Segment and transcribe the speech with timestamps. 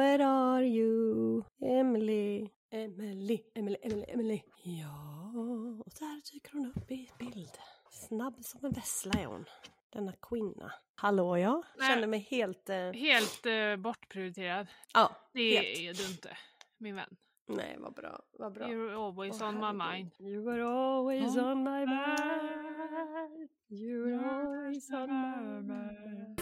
[0.00, 1.44] Where are you?
[1.62, 2.48] Emily.
[2.70, 4.42] Emily, Emily, Emily, Emily.
[4.62, 5.32] Ja,
[5.84, 7.58] och där dyker hon upp i bild.
[7.90, 9.44] Snabb som en vessla är hon.
[9.92, 10.72] Denna kvinna.
[10.94, 11.88] Hallå ja, Nej.
[11.88, 12.70] känner mig helt...
[12.70, 14.66] Eh, Helt eh, bortprioriterad.
[14.94, 15.78] ja, Det helt.
[16.00, 16.36] är du inte,
[16.78, 17.16] min vän.
[17.46, 18.66] Nej, vad bra, vad bra.
[18.66, 20.10] You're always Åh, on my mind.
[20.18, 23.48] You were always On my mind.
[23.68, 26.40] You were always on my mind.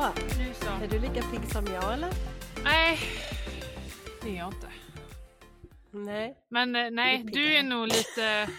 [0.00, 0.06] Så,
[0.38, 0.66] Nu så.
[0.84, 2.10] är du lika pigg som jag eller?
[2.64, 2.98] Nej,
[4.22, 4.70] det är jag inte.
[5.90, 6.44] Nej.
[6.48, 7.62] Men eh, nej, du är piggare.
[7.62, 8.50] nog lite,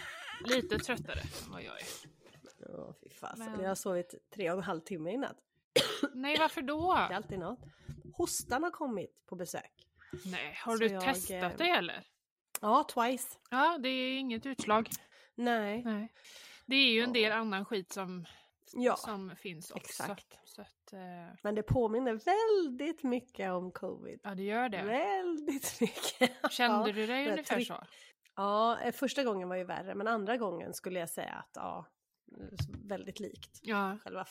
[0.44, 1.86] lite tröttare än vad jag är.
[2.68, 3.52] Åh, fy fasen.
[3.52, 5.36] Men- Jag har sovit tre och en halv timme i natt.
[6.14, 6.94] Nej, varför då?
[6.94, 7.60] Det är alltid något.
[8.14, 9.72] Hostan har kommit på besök.
[10.24, 12.04] Nej, har Så du jag, testat eh, det eller?
[12.60, 13.38] Ja, twice.
[13.50, 14.88] Ja, det är inget utslag.
[15.34, 15.82] Nej.
[15.84, 16.12] Nej.
[16.66, 18.26] Det är ju en del annan skit som,
[18.74, 20.02] Ja, som finns också.
[20.02, 20.38] exakt.
[20.44, 24.20] Så att, eh, men det påminner väldigt mycket om covid.
[24.22, 24.82] ja, det gör det.
[24.82, 26.50] Väldigt mycket.
[26.50, 26.92] Kände ja.
[26.94, 27.86] du dig ungefär tryck- så?
[28.36, 31.86] Ja, eh, första gången var ju värre, men andra gången skulle jag säga att ja,
[32.88, 33.58] väldigt likt.
[33.62, 33.98] Ja.
[34.04, 34.26] Själva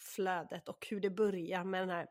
[0.00, 2.06] flödet och hur det börjar med den här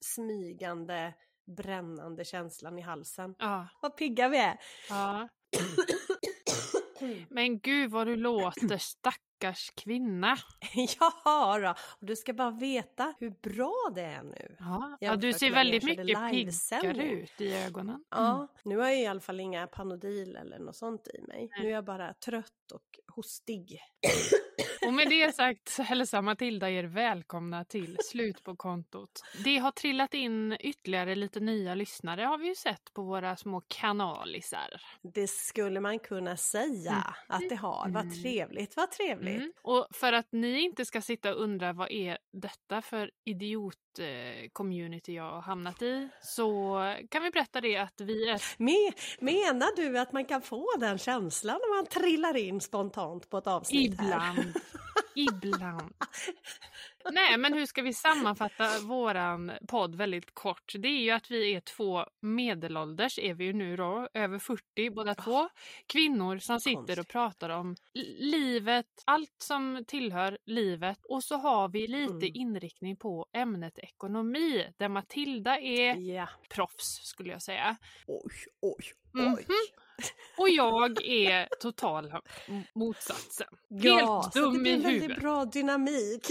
[0.00, 1.14] smygande,
[1.56, 3.34] brännande känslan i halsen.
[3.38, 3.68] Ja.
[3.82, 4.58] Vad pigga vi är!
[4.88, 5.28] ja.
[7.30, 10.36] Men gud vad du låter stackars kvinna.
[11.00, 14.56] ja då, och du ska bara veta hur bra det är nu.
[14.58, 18.04] Ja, ja du ser väldigt mycket piggare ut i ögonen.
[18.10, 21.48] Ja, nu har jag i alla fall inga Panodil eller något sånt i mig.
[21.50, 21.62] Nej.
[21.62, 23.80] Nu är jag bara trött och hostig.
[24.86, 29.24] Och med det sagt hälsar Matilda er välkomna till Slut på kontot.
[29.44, 33.62] Det har trillat in ytterligare lite nya lyssnare har vi ju sett på våra små
[33.68, 34.82] kanalisar.
[35.02, 37.88] Det skulle man kunna säga att det har.
[37.88, 38.22] Vad Mm.
[38.22, 39.36] trevligt, vad trevligt.
[39.36, 39.52] Mm.
[39.62, 45.30] Och för att ni inte ska sitta och undra vad är detta för idiot-community jag
[45.30, 46.78] har hamnat i så
[47.10, 50.98] kan vi berätta det att vi är Me, menar du att man kan få den
[50.98, 54.04] känslan när man trillar in spontant på ett avsnitt här?
[54.06, 54.54] Ibland.
[55.14, 55.92] Ibland.
[57.12, 60.72] Nej, men hur ska vi sammanfatta våran podd väldigt kort?
[60.78, 64.90] Det är ju att vi är två medelålders, är vi ju nu då, över 40
[64.90, 65.48] båda två.
[65.86, 70.98] Kvinnor som sitter och pratar om li- livet, allt som tillhör livet.
[71.08, 72.30] Och så har vi lite Mm.
[72.34, 76.28] inriktning på ämnet ekonomi, där Matilda är Ja.
[76.48, 77.76] proffs skulle jag säga.
[78.06, 78.32] Oj,
[78.62, 79.46] oj, oj.
[80.36, 83.46] Och jag är totala m- motsatsen.
[83.68, 85.22] Ja, Helt dum det i blir en väldigt huvudet.
[85.22, 86.26] bra dynamik.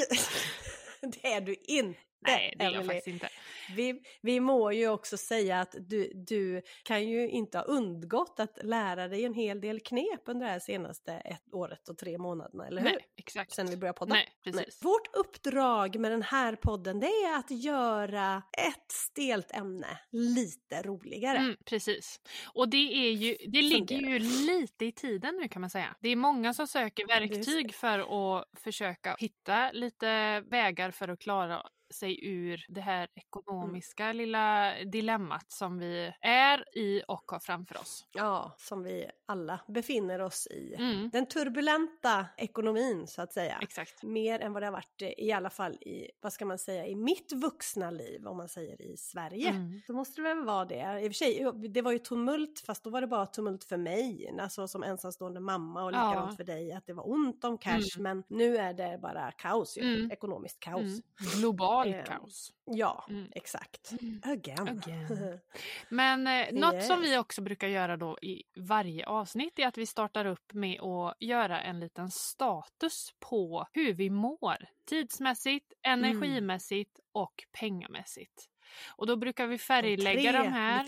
[1.01, 1.99] det är du inte.
[2.31, 3.29] Nej, det är jag faktiskt inte.
[3.75, 8.59] Vi, vi må ju också säga att du, du kan ju inte ha undgått att
[8.63, 12.67] lära dig en hel del knep under det här senaste ett, året och tre månaderna,
[12.67, 12.89] eller hur?
[12.89, 13.51] Nej, exakt.
[13.51, 14.13] Sen vi började podda.
[14.13, 14.83] Nej, precis.
[14.83, 21.37] Vårt uppdrag med den här podden det är att göra ett stelt ämne lite roligare.
[21.37, 22.19] Mm, precis.
[22.53, 25.95] Och det, är ju, det ligger ju lite i tiden nu kan man säga.
[25.99, 31.63] Det är många som söker verktyg för att försöka hitta lite vägar för att klara
[31.93, 34.17] sig ur det här ekonomiska Mm.
[34.17, 38.07] lilla dilemmat som vi är i och har framför oss.
[38.13, 40.75] Ja, som vi alla befinner oss i.
[40.77, 43.59] Mm, Den turbulenta ekonomin så att säga.
[43.61, 44.03] exakt.
[44.03, 46.95] Mer än vad det har varit i alla fall i, vad ska man säga, i
[46.95, 49.49] mitt vuxna liv om man säger i Sverige.
[49.49, 49.81] Mm.
[49.87, 50.99] Så måste det väl vara det.
[51.01, 53.77] I och för sig, det var ju tumult fast då var det bara tumult för
[53.77, 56.09] mig, alltså som ensamstående mamma och Ja.
[56.09, 59.77] likadant för dig att det var ont om cash men nu är det bara kaos
[59.77, 60.11] ju, Mm.
[60.11, 60.81] ekonomiskt kaos.
[60.81, 61.01] Mm.
[61.83, 62.53] Globalt Eh, kaos.
[62.65, 63.31] Ja, Mm.
[63.35, 63.91] exakt.
[64.01, 64.21] Mm.
[64.25, 64.67] Again.
[64.67, 65.39] Again.
[65.89, 67.19] Men eh, något som vi Yes.
[67.19, 71.61] också brukar göra då i varje avsnitt är att vi startar upp med att göra
[71.61, 74.57] en liten status på hur vi mår
[74.89, 76.03] tidsmässigt, Mm.
[76.03, 78.49] energimässigt och pengamässigt.
[78.95, 80.87] Och då brukar vi färglägga tre de här.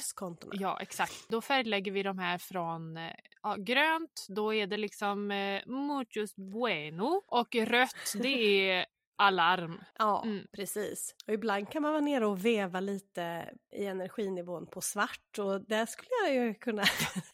[0.53, 1.29] Ja, exakt.
[1.29, 3.11] Då färglägger vi de här från eh,
[3.43, 8.85] ja, grönt, då är det liksom eh, muchos bueno och rött det är
[9.17, 9.83] alarm.
[9.97, 10.47] Ja, Mm.
[10.51, 11.15] precis.
[11.27, 15.85] Och ibland kan man vara nere och veva lite i energinivån på svart och där
[15.85, 16.83] skulle jag ju kunna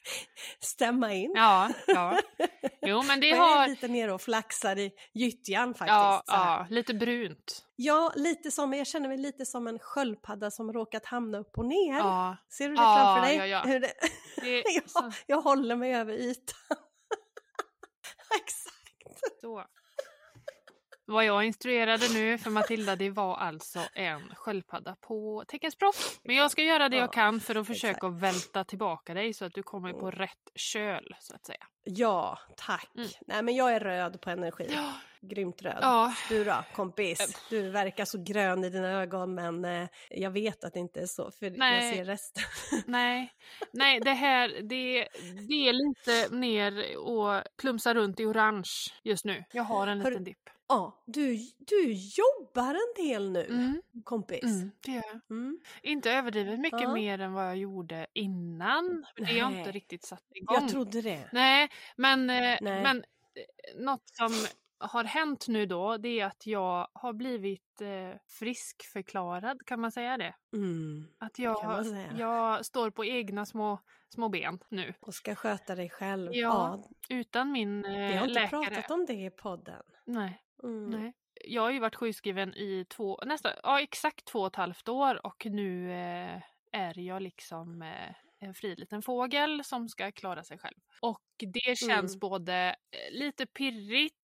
[0.60, 1.32] stämma in.
[1.36, 2.20] Ja, ja.
[2.82, 5.88] Jo, men det jag är lite nere och flaxar i gyttjan faktiskt.
[5.90, 7.66] Ja, ja, lite brunt.
[7.76, 11.66] ja, lite som, jag känner mig lite som en sköldpadda som råkat hamna upp och
[11.66, 11.98] ner.
[11.98, 13.38] Ja, Ser du det Ja, framför dig?
[13.38, 13.62] ja, ja.
[13.66, 13.92] Hur det,
[14.42, 15.12] det är ja, så.
[15.28, 16.78] jag håller mig över ytan.
[18.42, 19.42] Exakt.
[19.42, 19.64] så.
[21.12, 25.96] Vad jag instruerade nu för Matilda det var alltså en sköldpadda på teckenspråk.
[26.24, 29.46] Men jag ska göra det jag Ja, kan för att försöka välta tillbaka dig så
[29.46, 30.12] att du kommer på Mm.
[30.12, 31.66] rätt köl så att säga.
[31.84, 32.90] Ja, tack.
[32.96, 33.08] Mm.
[33.28, 34.68] Nej men jag är röd på energi.
[34.76, 35.78] Ja, Grymt röd.
[35.82, 36.14] ja.
[36.30, 37.38] Du då kompis?
[37.50, 41.06] Du verkar så grön i dina ögon men eh, jag vet att det inte är
[41.06, 41.94] så för jag Nej.
[41.96, 42.44] ser resten.
[42.86, 43.34] Nej,
[43.74, 45.08] nej det här det,
[45.48, 48.70] det är lite ner och plumsar runt i orange
[49.04, 49.44] just nu.
[49.52, 50.50] Jag har en Hör- liten dipp.
[50.72, 54.44] Ja, du, du jobbar en del nu Mm, kompis.
[54.44, 55.22] mm, det gör jag.
[55.38, 55.60] Mm.
[55.82, 56.94] Inte överdrivet mycket Ja.
[56.94, 59.06] mer än vad jag gjorde innan.
[59.16, 60.56] Det har jag inte riktigt satt igång.
[60.60, 61.30] Jag trodde det.
[61.32, 62.84] Nej, men, eh, Nej.
[62.84, 63.04] men eh,
[63.84, 64.30] något som
[64.80, 70.18] har hänt nu då det är att jag har blivit eh, friskförklarad, kan man säga
[70.18, 70.36] det?
[70.54, 71.08] Mm.
[71.18, 72.14] Att jag, säga.
[72.18, 73.80] jag står på egna små,
[74.10, 74.94] små ben nu.
[75.00, 76.32] Och ska sköta dig själv.
[76.34, 78.66] Ja, Utan min eh, vi har inte läkare.
[78.66, 79.84] pratat om det i podden.
[80.06, 80.42] Nej.
[80.70, 81.14] Nej.
[81.46, 85.26] Jag har ju varit sjukskriven i två, nästan, ja exakt två och ett halvt år
[85.26, 86.42] och nu eh,
[86.72, 90.78] är jag liksom eh, en fri liten fågel som ska klara sig själv.
[91.02, 92.20] Och det känns Mm.
[92.20, 94.16] både eh, lite pirrigt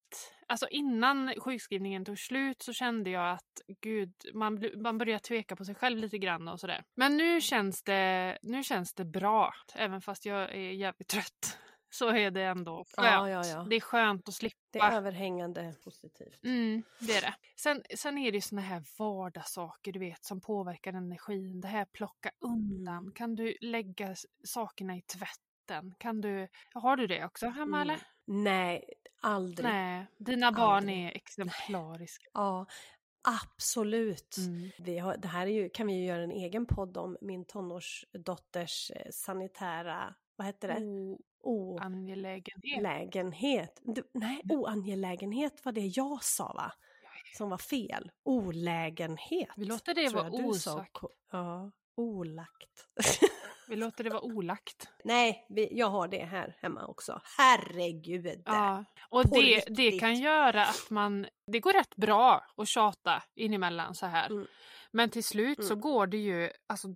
[0.50, 5.66] Alltså innan sjukskrivningen tog slut så kände jag att gud, man, man börjar tveka på
[5.66, 6.84] sig själv lite grann och sådär.
[6.96, 11.60] Men nu känns det, nu känns det bra, även fast jag är jävligt trött.
[11.98, 13.08] Så är det ändå skönt.
[13.08, 13.64] Ja, ja, ja.
[13.70, 14.58] Det är skönt att slippa.
[14.72, 16.44] Det är överhängande positivt.
[16.44, 17.34] Mm, det är det.
[17.56, 21.62] Sen, sen är det ju såna här vardagssaker du vet som påverkar energin.
[21.62, 22.98] Det här plocka undan.
[22.98, 23.12] Mm.
[23.14, 25.96] Kan du lägga sakerna i tvätten?
[25.98, 27.90] Kan du, har du det också hemma Mm.
[27.90, 28.02] eller?
[28.26, 28.84] Nej,
[29.22, 29.66] aldrig.
[29.70, 31.06] Nej, dina barn Aldrig.
[31.06, 32.30] är exemplariska.
[32.34, 32.66] Ja,
[33.28, 34.38] absolut.
[34.38, 34.70] Mm.
[34.80, 37.46] Vi har, det här är ju, kan vi ju göra en egen podd om min
[37.46, 40.76] tonårsdotters eh, sanitära, vad heter det?
[40.86, 41.22] O-
[41.82, 42.78] angelägenhet.
[42.80, 43.82] Olägenhet.
[43.84, 46.72] Du, nej, oangelägenhet var det jag sa va?
[47.38, 48.12] Som var fel.
[48.24, 49.50] Olägenhet.
[49.56, 50.98] Vi låter det vara osagt.
[51.32, 52.88] Ja, olagt.
[53.70, 54.90] Vi låter det vara olagt.
[55.04, 57.22] nej, vi, jag har det här hemma också.
[57.38, 58.42] Herregud.
[58.46, 61.28] Ja, och det, det kan göra att man...
[61.52, 64.28] Det går rätt bra att tjata inemellan så här.
[64.32, 64.48] Mm.
[64.92, 65.82] Men till slut så Mm.
[65.82, 66.50] går det ju...
[66.68, 66.88] Alltså,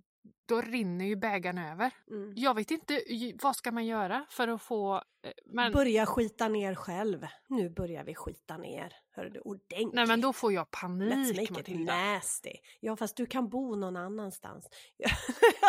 [0.46, 1.90] då rinner ju bägaren över.
[2.10, 2.32] Mm.
[2.36, 3.02] Jag vet inte,
[3.42, 4.94] vad ska man göra för att få...
[4.96, 7.26] eh, Men, Börja skita ner själv.
[7.48, 8.92] Nu börjar vi skita ner.
[9.10, 9.92] Hör du ordentligt.
[9.94, 11.96] nej men då får jag Let's panik make it Matilda.
[11.96, 12.52] nasty.
[12.80, 14.68] Ja fast du kan bo någon annanstans.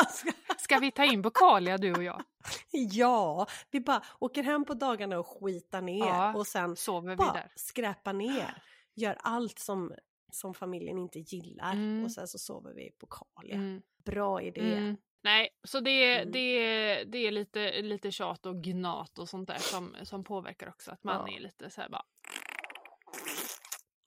[0.10, 2.24] Ska, Ska vi ta in Bokalia du och jag?
[2.72, 7.16] ja, vi bara åker hem på dagarna och skitar ner Ja, och sen Sover vi
[7.16, 7.52] bara där?
[7.56, 8.64] skräpar ner.
[8.96, 9.94] Gör allt som,
[10.34, 12.04] som familjen inte gillar Mm.
[12.04, 13.56] och sen så sover vi på Kalia.
[13.56, 13.82] Mm.
[14.06, 14.62] Bra idé.
[14.78, 14.98] Mm.
[15.24, 16.32] Nej, så det, Mm.
[16.32, 20.92] det, det är lite, lite tjat och gnat och sånt där som, som påverkar också.
[20.92, 21.38] Att man Ja.
[21.38, 22.06] är lite så här bara...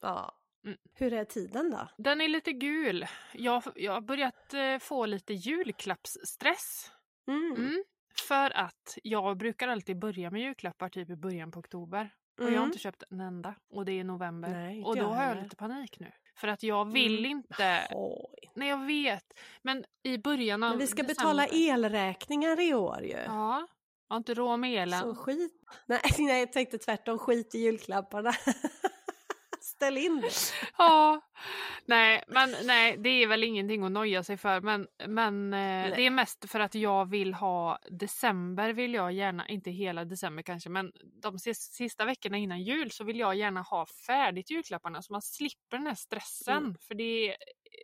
[0.01, 0.37] Ja.
[0.65, 0.77] Mm.
[0.93, 1.89] Hur är tiden då?
[1.97, 3.05] Den är lite gul.
[3.33, 6.91] Jag, jag har börjat eh, få lite julklappsstress.
[7.27, 7.83] Mm.
[8.27, 12.09] För att jag brukar alltid börja med julklappar typ i början på oktober.
[12.37, 12.65] Och jag har Mm.
[12.65, 13.55] inte köpt en enda.
[13.69, 14.49] Och det är november.
[14.49, 16.11] Nej, och då har jag lite panik nu.
[16.35, 17.31] För att jag vill Mm.
[17.31, 17.87] inte...
[17.91, 18.51] Oj.
[18.55, 19.23] Nej, jag vet.
[19.61, 21.13] Men i början av Men vi ska december...
[21.15, 23.09] betala elräkningar i år ju.
[23.25, 23.67] Ja.
[24.09, 25.01] Jag har inte råd med elen.
[25.01, 25.53] Så skit.
[25.85, 27.19] Nej, nej, jag tänkte tvärtom.
[27.19, 28.31] Skit i julklapparna.
[29.67, 30.31] Ställ in det.
[30.77, 31.21] Ja,
[31.85, 34.61] nej, men nej, det är väl ingenting att noja sig för.
[34.61, 39.47] Men, men eh, det är mest för att jag vill ha december vill jag gärna,
[39.47, 43.61] inte hela december kanske, men de sis- sista veckorna innan jul så vill jag gärna
[43.61, 46.57] ha färdigt julklapparna så man slipper den här stressen.
[46.57, 46.75] Mm.
[46.87, 47.37] För det,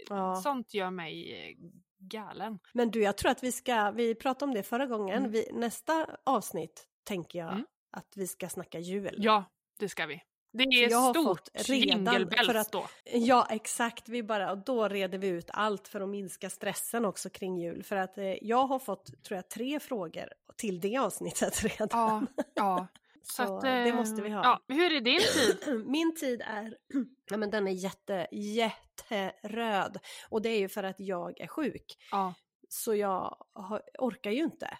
[0.09, 0.35] Ja.
[0.35, 1.55] sånt gör mig eh,
[1.99, 2.59] galen.
[2.73, 5.17] Men du, jag tror att vi ska, vi pratade om det förra gången.
[5.17, 5.31] Mm.
[5.31, 7.65] Vi, nästa avsnitt tänker jag Mm.
[7.97, 9.15] att vi ska snacka jul.
[9.17, 9.45] Ja,
[9.79, 10.21] det ska vi.
[10.53, 12.87] Det är jag har stort fått redan- för att- då.
[13.05, 14.09] Ja, exakt.
[14.09, 17.83] Vi bara, och då reder vi ut allt för att minska stressen också kring jul.
[17.83, 22.27] För att eh, jag har fått, tror jag, tre frågor till det avsnittet redan.
[22.37, 22.87] Ja, ja.
[23.25, 24.43] Så, Så att, det eh, måste vi ha.
[24.43, 25.85] Ja, hur är din tid?
[25.87, 26.77] Min tid är,
[27.31, 29.97] ja men den är jätte, jätteröd.
[30.29, 31.97] Och det är ju för att jag är sjuk.
[32.11, 32.33] Ja,
[32.69, 34.77] Så jag har, orkar ju inte.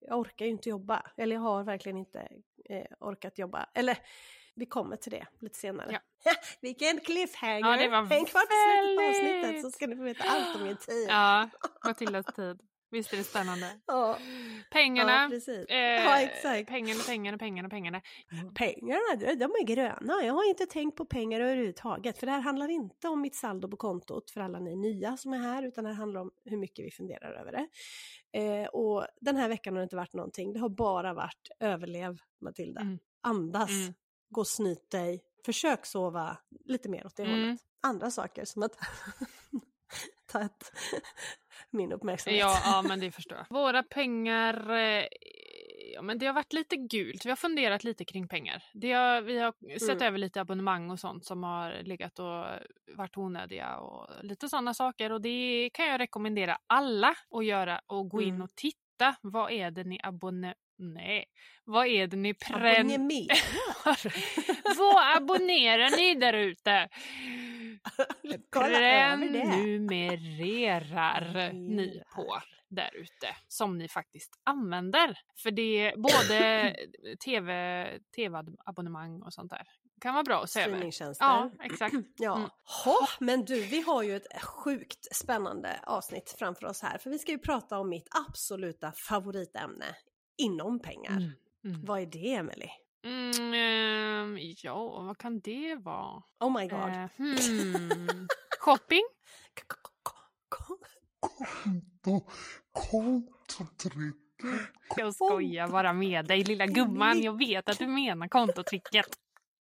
[0.00, 1.02] Jag orkar ju inte jobba.
[1.16, 2.28] Eller jag har verkligen inte
[2.70, 3.66] eh, orkat jobba.
[3.74, 3.98] Eller
[4.54, 6.00] vi kommer till det lite senare.
[6.60, 7.60] Vilken cliffhanger!
[7.60, 10.24] Ja, det var Häng kvar till slutet av väldigt- avsnittet så ska ni få veta
[10.24, 11.06] allt om min tid.
[11.08, 11.48] ja
[11.84, 12.60] Matildas tid.
[12.90, 13.70] Visst är det spännande?
[13.86, 14.18] ja,
[14.70, 15.30] Pengarna.
[15.46, 16.64] ja eh, ja.
[16.66, 18.02] Pengarna, pengarna, pengarna, pengarna.
[18.54, 20.22] Pengarna, de de är gröna.
[20.24, 22.18] Jag har inte tänkt på pengar överhuvudtaget.
[22.18, 25.32] För det här handlar inte om mitt saldo på kontot för alla ni nya som
[25.32, 25.62] är här.
[25.62, 27.66] Utan det här handlar om hur mycket vi funderar över det.
[28.40, 30.52] Eh, och den här veckan har det inte varit någonting.
[30.52, 32.80] Det har bara varit överlev Matilda.
[32.80, 32.98] Mm.
[33.20, 33.70] Andas.
[33.70, 33.94] Mm.
[34.34, 35.22] Gå och snyt dig.
[35.44, 37.40] Försök sova lite mer åt det Mm.
[37.40, 37.60] hållet.
[37.82, 38.72] Andra saker som att
[40.32, 40.72] ta ett,
[41.70, 42.40] min uppmärksamhet.
[42.40, 43.46] Ja, ja, men det förstår jag.
[43.50, 45.04] Våra pengar, eh,
[45.94, 47.24] ja, men det har varit lite gult.
[47.26, 48.64] Vi har funderat lite kring pengar.
[48.74, 50.02] Det har, vi har sett Mm.
[50.06, 52.44] över lite abonnemang och sånt som har legat och
[52.96, 55.12] varit onödiga och lite sådana saker.
[55.12, 58.42] Och det kan jag rekommendera alla att göra och gå in Mm.
[58.42, 59.16] och titta.
[59.20, 60.54] Vad är det ni abonnerar?
[60.76, 61.24] Nej,
[61.64, 62.90] vad är det ni prän...
[62.90, 63.34] Abonnerar.
[64.78, 66.88] Vad abonnerar ni där ute?
[68.52, 75.18] Prenumererar ni på där ute som ni faktiskt använder.
[75.42, 76.76] För det är både
[77.24, 79.62] tv, tv-abonnemang och sånt där.
[80.00, 80.90] kan vara bra att se över.
[81.20, 81.94] Ja, exakt.
[82.16, 82.36] Ja.
[82.36, 82.48] Mm.
[82.84, 86.98] Ha, men du, vi har ju ett sjukt spännande avsnitt framför oss här.
[86.98, 89.86] För vi ska ju prata om mitt absoluta favoritämne
[90.36, 91.16] inom pengar.
[91.16, 91.32] Mm.
[91.64, 91.84] Mm.
[91.84, 92.68] Vad är det, Emily?
[93.04, 96.22] Mm, ehm, ja, vad kan det vara?
[96.40, 96.88] Oh my god.
[96.88, 98.28] Eh, hmm.
[98.58, 99.02] Shopping?
[100.48, 102.30] Konto,
[102.72, 104.20] kontotricket.
[104.96, 107.22] Jag skojar bara med dig lilla gumman.
[107.22, 109.06] Jag vet att du menar kontotricket.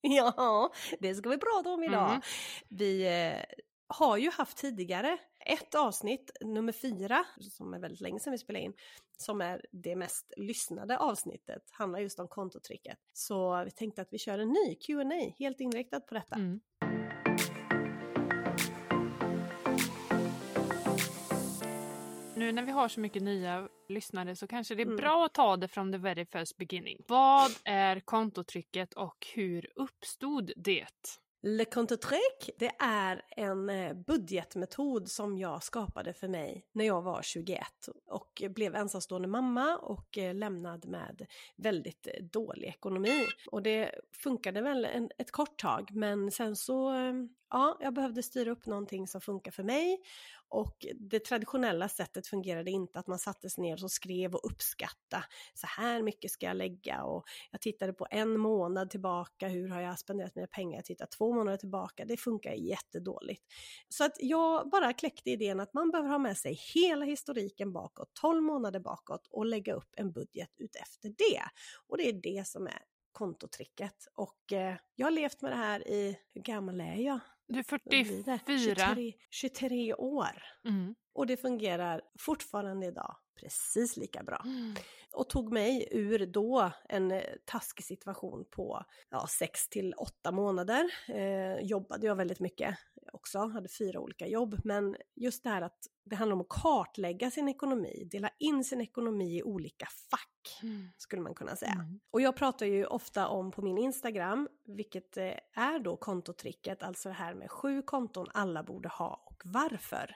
[0.05, 2.09] Ja, det ska vi prata om idag.
[2.09, 2.21] Mm.
[2.69, 3.55] Vi eh,
[3.87, 8.65] har ju haft tidigare ett avsnitt, nummer fyra, som är väldigt länge sedan vi spelade
[8.65, 8.73] in,
[9.17, 12.97] som är det mest lyssnade avsnittet, handlar just om kontotricket.
[13.13, 16.35] Så vi tänkte att vi kör en ny Q&A helt inriktad på detta.
[16.35, 16.59] Mm.
[22.35, 24.97] Nu när vi har så mycket nya lyssnare så kanske det är Mm.
[24.97, 26.97] bra att ta det från the very first beginning.
[27.07, 30.87] Vad är kontotrycket och hur uppstod det?
[31.45, 31.97] Le Compte
[32.57, 37.61] det är en eh, budgetmetod som jag skapade för mig när jag var 21
[38.07, 43.25] och blev ensamstående mamma och eh, lämnad med väldigt eh, dålig ekonomi.
[43.51, 46.93] Och det funkade väl en, ett kort tag men sen så,
[47.49, 50.01] ja, jag behövde styra upp någonting som funkar för mig
[50.53, 55.23] och det traditionella sättet fungerade inte att man satte sig ner och skrev och uppskatta
[55.53, 59.81] så här mycket ska jag lägga och jag tittade på en månad tillbaka, hur har
[59.81, 60.77] jag spenderat mina pengar?
[60.77, 63.43] Jag tittar två månader tillbaka, det funkar jättedåligt.
[63.89, 68.09] Så att jag bara kläckte idén att man behöver ha med sig hela historiken bakåt,
[68.21, 71.43] 12 månader bakåt och lägga upp en budget utefter det.
[71.87, 72.79] Och det är det som är
[73.11, 74.07] kontotricket.
[74.15, 77.19] Och eh, jag har levt med det här i, hur gammal är jag?
[77.47, 78.39] Du är Vad blir det?
[78.45, 78.75] 44.
[78.75, 80.43] 23, 23 år.
[80.65, 80.95] Mm.
[81.13, 84.73] Och det fungerar fortfarande idag precis lika bra Mm.
[85.13, 90.89] och tog mig ur då en eh, taskig situation på ja, sex till åtta månader.
[91.07, 92.77] Eh, jobbade jag väldigt mycket
[93.13, 94.55] också, hade fyra olika jobb.
[94.63, 98.81] Men just det här att det handlar om att kartlägga sin ekonomi, dela in sin
[98.81, 100.29] ekonomi i olika fack
[100.63, 100.87] Mm.
[100.97, 101.71] skulle man kunna säga.
[101.71, 101.99] Mm.
[102.11, 107.09] Och jag pratar ju ofta om på min Instagram, vilket eh, är då kontotricket, alltså
[107.09, 110.15] det här med sju konton alla borde ha och varför.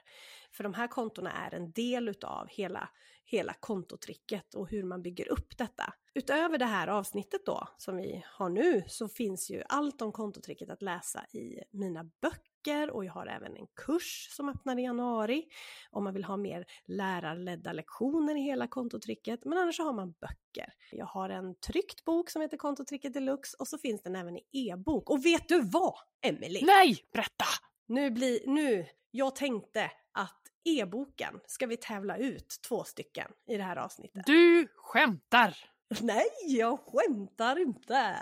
[0.57, 2.89] För de här kontona är en del utav hela,
[3.25, 5.93] hela kontotricket och hur man bygger upp detta.
[6.13, 10.69] Utöver det här avsnittet då, som vi har nu, så finns ju allt om kontotricket
[10.69, 15.45] att läsa i mina böcker och jag har även en kurs som öppnar i januari
[15.91, 19.45] om man vill ha mer lärarledda lektioner i hela kontotricket.
[19.45, 20.73] Men annars så har man böcker.
[20.91, 24.43] Jag har en tryckt bok som heter Kontotricket Deluxe och så finns den även i
[24.51, 25.09] e-bok.
[25.09, 26.65] Och vet du vad, Emelie?
[26.65, 27.45] Nej, berätta!
[27.87, 29.91] Nu blir, nu, jag tänkte
[30.67, 34.25] e-boken ska vi tävla ut två stycken i det här avsnittet.
[34.25, 35.57] Du skämtar!
[36.01, 37.95] Nej, jag skämtar inte!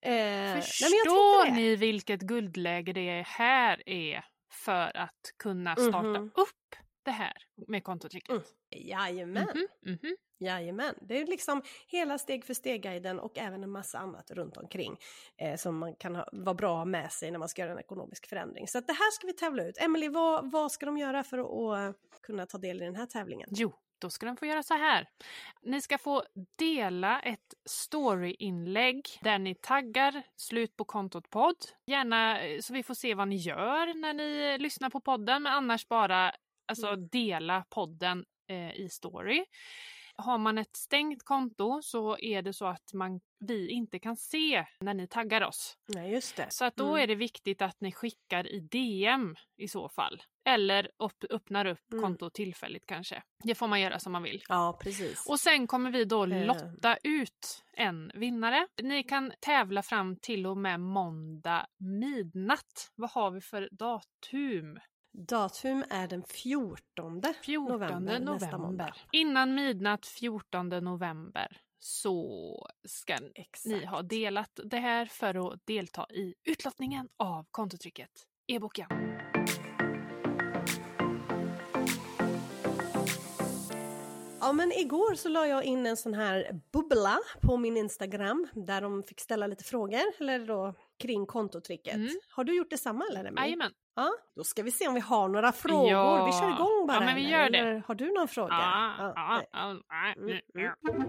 [0.00, 1.52] eh, nej, Förstår det.
[1.52, 6.30] ni vilket guldläge det här är för att kunna starta Mhm.
[6.34, 7.32] upp det här
[7.68, 8.30] med kontotricket?
[8.30, 8.42] Mm.
[8.70, 9.48] Jajamän,
[9.82, 10.16] Mhm, mhm.
[10.44, 10.94] Jajamän.
[11.00, 14.96] Det är liksom hela steg för steg-guiden och även en massa annat runt omkring
[15.36, 17.72] eh, som man kan ha, vara bra att ha med sig när man ska göra
[17.72, 18.68] en ekonomisk förändring.
[18.68, 19.78] Så det här ska vi tävla ut.
[19.78, 23.06] Emily, vad, vad ska de göra för att, att kunna ta del i den här
[23.06, 23.48] tävlingen?
[23.52, 25.08] Jo, då ska de få göra så här.
[25.62, 26.24] Ni ska få
[26.58, 31.56] dela ett storyinlägg där ni taggar slut på kontot podd.
[31.86, 35.52] Gärna eh, så vi får se vad ni gör när ni lyssnar på podden, men
[35.52, 36.32] annars bara
[36.68, 37.08] alltså, Mm.
[37.08, 39.44] dela podden eh, i story.
[40.16, 44.66] Har man ett stängt konto så är det så att man, vi inte kan se
[44.80, 45.76] när ni taggar oss.
[45.88, 46.46] Nej, just det.
[46.50, 47.02] Så att då Mm.
[47.02, 50.22] är det viktigt att ni skickar i DM i så fall.
[50.44, 52.02] Eller upp, öppnar upp Mm.
[52.04, 53.22] kontot tillfälligt kanske.
[53.44, 54.42] Det får man göra som man vill.
[54.48, 55.26] Ja, precis.
[55.28, 56.46] Och sen kommer vi då Eh.
[56.46, 58.66] lotta ut en vinnare.
[58.82, 62.92] Ni kan tävla fram till och med måndag midnatt.
[62.94, 64.78] Vad har vi för datum?
[65.16, 68.58] Datum är den 14 14 november, november.
[68.58, 68.94] måndag.
[69.12, 73.64] Innan midnatt 14 november så ska Exakt.
[73.64, 78.10] ni ha delat det här för att delta i utlottningen av kontotrycket
[78.46, 78.88] e-boken.
[84.40, 88.80] Ja men igår så la jag in en sån här bubbla på min Instagram där
[88.80, 91.94] de fick ställa lite frågor eller då kring kontotricket.
[91.94, 92.10] Mm.
[92.30, 93.32] Har du gjort detsamma eller?
[93.36, 93.72] Jajamän.
[93.96, 95.90] Ja, då ska vi se om vi har några frågor.
[95.90, 96.26] Ja.
[96.26, 96.94] Vi kör igång bara.
[96.96, 97.38] Ja, men vi eller?
[97.38, 97.58] gör det.
[97.58, 98.54] Eller har du någon fråga?
[98.54, 100.74] Ja, Ja, ja, ja, Mm, ja.
[100.92, 101.04] mm.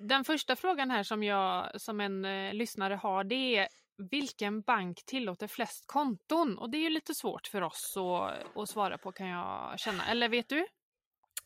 [0.00, 3.68] Den första frågan här som, jag, som en eh, lyssnare har det är
[4.10, 6.58] vilken bank tillåter flest konton?
[6.58, 10.06] Och det är ju lite svårt för oss att, att svara på kan jag känna.
[10.06, 10.66] Eller vet du?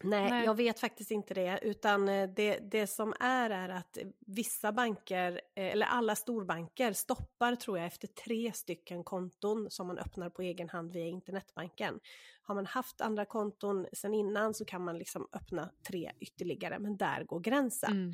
[0.02, 0.44] Nej, Nej.
[0.44, 1.58] jag vet faktiskt inte det.
[1.62, 7.54] Utan eh, det, det som är är att vissa banker, eh, eller alla storbanker, stoppar
[7.54, 12.00] tror jag efter tre stycken konton som man öppnar på egen hand via internetbanken.
[12.42, 16.96] Har man haft andra konton sedan innan så kan man liksom öppna tre ytterligare, men
[16.96, 17.92] där går gränsen.
[17.92, 18.12] Mm.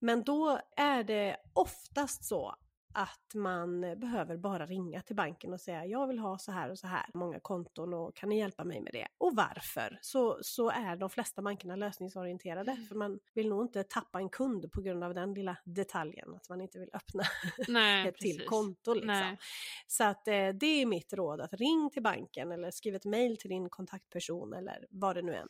[0.00, 2.54] Men då är det oftast så
[2.98, 6.78] att man behöver bara ringa till banken och säga jag vill ha så här och
[6.78, 9.06] så här många konton och kan ni hjälpa mig med det?
[9.18, 9.98] Och varför?
[10.02, 14.72] Så, så är de flesta bankerna lösningsorienterade för man vill nog inte tappa en kund
[14.72, 17.22] på grund av den lilla detaljen att man inte vill öppna
[17.68, 18.48] Nej, ett till precis.
[18.48, 18.94] konto.
[18.94, 19.06] Liksom.
[19.08, 19.38] Nej.
[19.86, 23.36] Så att eh, det är mitt råd, att ring till banken eller skriv ett mail
[23.36, 25.44] till din kontaktperson eller vad det nu är,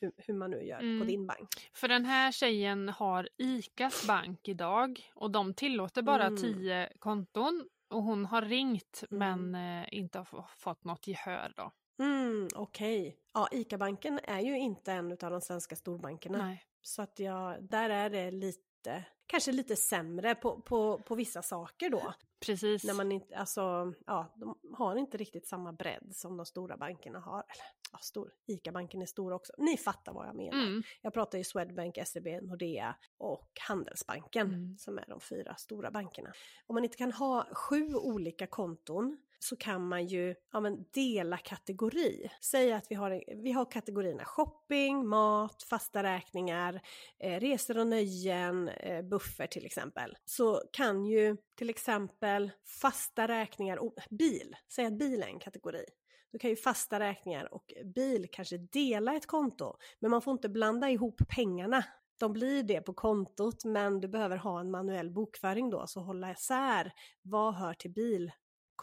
[0.00, 1.06] hur, hur man nu gör på Mm.
[1.06, 1.48] din bank.
[1.74, 6.36] För den här tjejen har ICAs bank idag och de tillåter bara Mm.
[6.42, 7.68] 10 konton.
[7.90, 9.42] Och hon har ringt Mm.
[9.50, 11.70] men eh, inte har fått något gehör då.
[12.04, 13.18] Mm, Okej.
[13.34, 16.38] Ja, ICA-banken är ju inte en av de svenska storbankerna.
[16.46, 16.62] Nej.
[16.82, 21.90] Så att jag, där är det lite, kanske lite sämre på, på, på vissa saker
[21.90, 22.14] då.
[22.46, 22.84] Precis.
[22.84, 27.18] När man inte, alltså, ja, de har inte riktigt samma bredd som de stora bankerna
[27.18, 27.38] har.
[27.38, 29.52] Eller, ja, stor, ICA-banken är stor också.
[29.58, 30.66] Ni fattar vad jag menar.
[30.66, 30.82] Mm.
[31.02, 34.78] Jag pratar ju Swedbank, SEB, Nordea och Handelsbanken Mm.
[34.78, 36.32] som är de fyra stora bankerna.
[36.66, 41.36] Om man inte kan ha sju olika konton så kan man ju ja, men dela
[41.36, 42.30] kategori.
[42.40, 46.80] Säg att vi har, vi har kategorierna shopping, mat, fasta räkningar,
[47.18, 50.16] eh, resor och nöjen, eh, buffert till exempel.
[50.24, 55.84] Så kan ju till exempel fasta räkningar och bil, säg att bil är en kategori.
[56.32, 60.48] Då kan ju fasta räkningar och bil kanske dela ett konto, men man får inte
[60.48, 61.84] blanda ihop pengarna.
[62.20, 66.30] De blir det på kontot, men du behöver ha en manuell bokföring då, så hålla
[66.30, 68.32] isär vad hör till bil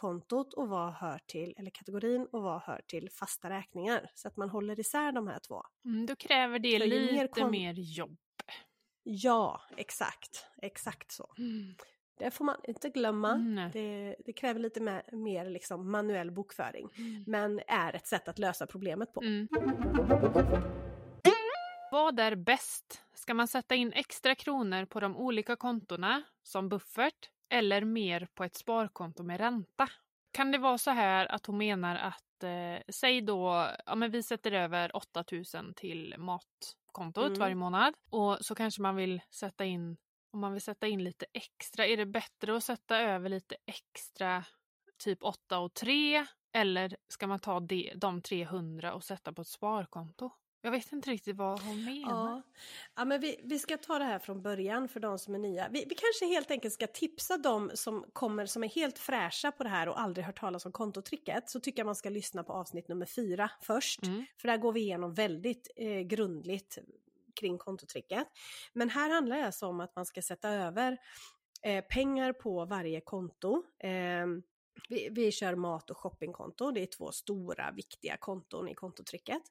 [0.02, 4.10] bilkontot och vad hör till, eller kategorin och vad hör till fasta räkningar.
[4.14, 5.62] Så att man håller isär de här två.
[5.84, 8.18] Mm, då kräver det ju lite mer mer, jobb.
[9.02, 10.46] Ja, exakt.
[10.62, 11.34] Exakt så.
[11.38, 11.74] Mm.
[12.18, 13.30] Det får man inte glömma.
[13.30, 13.70] Mm.
[13.72, 16.88] Det, det kräver lite mer, mer liksom manuell bokföring.
[16.98, 17.24] Mm.
[17.26, 19.22] Men är ett sätt att lösa problemet på.
[19.22, 19.48] Mm.
[21.92, 23.02] Vad är bäst?
[23.14, 28.44] Ska man sätta in extra kronor på de olika kontona som buffert eller mer på
[28.44, 29.88] ett sparkonto med ränta?
[30.32, 34.22] Kan det vara så här att hon menar att, eh, säg då, ja men vi
[34.22, 37.38] sätter över 8000 till matkontot Mm.
[37.38, 39.96] varje månad och så kanske man vill sätta in,
[40.32, 44.44] om man vill sätta in lite extra, är det bättre att sätta över lite extra,
[45.04, 49.48] typ 8 och 3 eller ska man ta de, de 300 och sätta på ett
[49.48, 50.30] sparkonto?
[50.64, 52.30] Jag vet inte riktigt vad hon menar.
[52.30, 52.42] Ja,
[52.96, 55.68] ja men vi, vi ska ta det här från början för de som är nya.
[55.68, 59.62] Vi, vi kanske helt enkelt ska tipsa de som kommer som är helt fräscha på
[59.62, 61.50] det här och aldrig hört talas om kontotricket.
[61.50, 64.02] Så tycker jag man ska lyssna på avsnitt nummer fyra först.
[64.02, 64.24] Mm.
[64.38, 66.78] För där går vi igenom väldigt eh, grundligt
[67.40, 68.26] kring kontotricket.
[68.72, 70.98] Men här handlar det alltså om att man ska sätta över
[71.62, 73.62] eh, pengar på varje konto.
[73.78, 74.26] Eh,
[74.88, 79.42] vi, vi kör mat och shoppingkonto, det är två stora viktiga konton i kontotricket.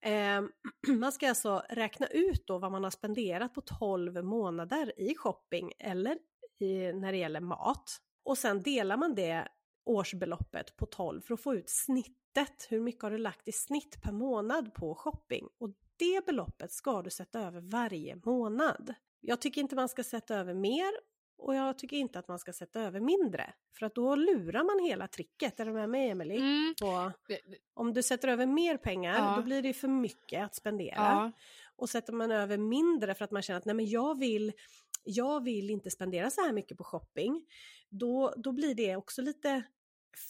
[0.00, 0.50] Ehm,
[0.88, 5.72] man ska alltså räkna ut då vad man har spenderat på 12 månader i shopping
[5.78, 6.18] eller
[6.60, 7.98] i, när det gäller mat.
[8.24, 9.48] Och sen delar man det
[9.86, 12.66] årsbeloppet på 12 för att få ut snittet.
[12.68, 15.48] Hur mycket har du lagt i snitt per månad på shopping?
[15.58, 18.94] Och det beloppet ska du sätta över varje månad.
[19.20, 20.92] Jag tycker inte man ska sätta över mer
[21.38, 23.54] och jag tycker inte att man ska sätta över mindre.
[23.78, 25.60] För att då lurar man hela tricket.
[25.60, 26.38] Är du med mig Emelie?
[26.38, 26.74] Mm.
[26.80, 27.12] På,
[27.74, 29.36] om du sätter över mer pengar, Ja.
[29.36, 30.94] då blir det för mycket att spendera.
[30.96, 31.32] Ja.
[31.76, 34.52] Och sätter man över mindre för att man känner att nej men jag vill,
[35.04, 37.46] jag vill inte spendera så här mycket på shopping,
[37.88, 39.62] då, då blir det också lite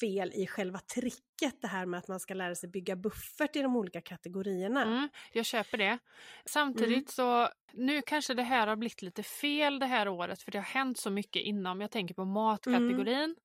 [0.01, 3.62] fel i själva tricket det här med att man ska lära sig bygga buffert i
[3.62, 4.83] de olika kategorierna.
[4.83, 5.98] Mm, jag köper det.
[6.46, 7.07] Samtidigt Mm.
[7.07, 10.64] så, nu kanske det här har blivit lite fel det här året för det har
[10.64, 13.37] hänt så mycket inom, jag tänker på matkategorin.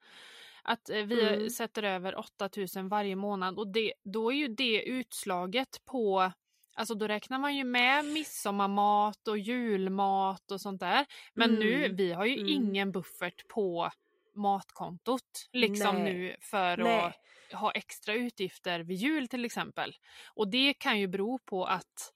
[0.63, 1.49] Att eh, vi Mm.
[1.49, 6.31] sätter över 8000 varje månad och det, då är ju det utslaget på
[6.75, 11.05] Alltså då räknar man ju med midsommarmat och julmat och sånt där.
[11.33, 11.59] Men Mm.
[11.59, 12.47] nu, vi har ju Mm.
[12.49, 13.91] ingen buffert på
[14.35, 16.13] matkontot liksom Nej.
[16.13, 16.99] nu för Nej.
[16.99, 19.95] att ha extra utgifter vid jul till exempel.
[20.25, 22.13] Och det kan ju bero på att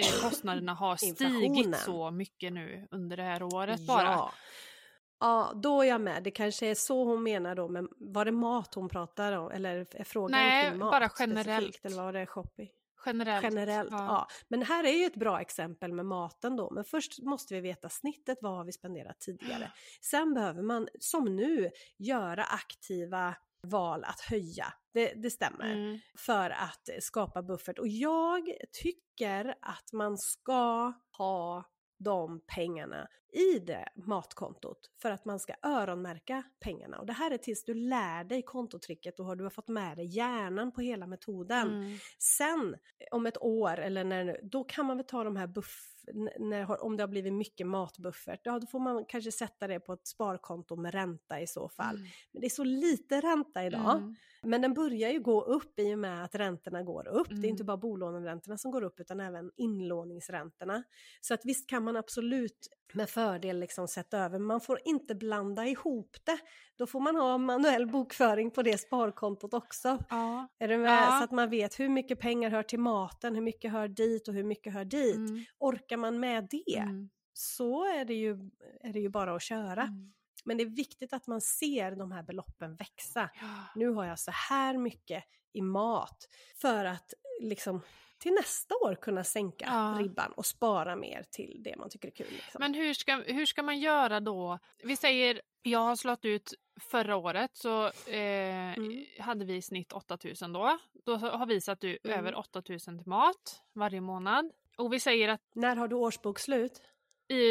[0.00, 4.04] eh, kostnaderna har stigit så mycket nu under det här året bara.
[4.04, 4.32] Ja.
[5.20, 6.22] ja, då är jag med.
[6.22, 7.68] Det kanske är så hon menar då.
[7.68, 9.50] Men var det mat hon pratar om?
[9.50, 11.84] Eller är frågan Nej, kring mat bara specifikt, generellt.
[11.84, 12.68] Eller var det shopping?
[13.06, 13.44] Generellt.
[13.44, 14.28] Generellt, ja.
[14.48, 16.70] Men här är ju ett bra exempel med maten då.
[16.70, 19.72] Men först måste vi veta snittet, vad har vi spenderat tidigare?
[20.00, 23.34] Sen behöver man, som nu, göra aktiva
[23.66, 24.66] val att höja.
[24.94, 25.72] Det, det stämmer.
[25.72, 25.98] Mm.
[26.18, 27.78] För att skapa buffert.
[27.78, 28.48] Och jag
[28.82, 31.64] tycker att man ska ha
[32.02, 36.98] de pengarna i det matkontot för att man ska öronmärka pengarna.
[36.98, 39.96] Och det här är tills du lär dig kontotricket och har du har fått med
[39.96, 41.68] dig hjärnan på hela metoden.
[41.68, 41.98] Mm.
[42.18, 42.76] Sen
[43.10, 45.91] om ett år eller när då kan man väl ta de här buff,
[46.38, 49.92] när, om det har blivit mycket matbuffert, ja då får man kanske sätta det på
[49.92, 51.96] ett sparkonto med ränta i så fall.
[51.96, 52.08] Mm.
[52.32, 53.96] Men det är så lite ränta idag.
[53.96, 54.14] Mm.
[54.42, 57.28] Men den börjar ju gå upp i och med att räntorna går upp.
[57.28, 57.50] Det är Mm.
[57.50, 60.82] inte bara bolåneräntorna som går upp utan även inlåningsräntorna.
[61.20, 65.66] Så att visst kan man absolut med fördel liksom sätta över, man får inte blanda
[65.66, 66.38] ihop det.
[66.76, 69.98] Då får man ha manuell bokföring på det sparkontot också.
[70.10, 70.48] Ja.
[70.58, 70.90] Är du med?
[71.02, 71.18] Ja.
[71.18, 74.34] Så att man vet hur mycket pengar hör till maten, hur mycket hör dit och
[74.34, 75.16] hur mycket hör dit.
[75.16, 75.44] Mm.
[75.58, 77.10] Orkar man med det Mm.
[77.32, 78.30] så är det, ju,
[78.80, 79.82] är det ju bara att köra.
[79.82, 80.12] Mm.
[80.44, 83.48] Men det är viktigt att man ser de här beloppen växa Ja.
[83.74, 87.80] nu har jag så här mycket i mat för att liksom
[88.18, 89.96] till nästa år kunna sänka Ja.
[90.02, 92.26] ribban och spara mer till det man tycker är kul.
[92.30, 92.58] Liksom.
[92.60, 94.58] Men hur ska, hur ska man göra då?
[94.82, 99.04] Vi säger, jag har slått ut förra året så eh, Mm.
[99.20, 100.78] hade vi i snitt 8000 då.
[101.04, 101.98] Då har vi satt Mm.
[102.04, 104.50] över 8000 till mat varje månad.
[104.76, 106.82] Och vi säger att När har du årsbokslut?
[107.28, 107.42] i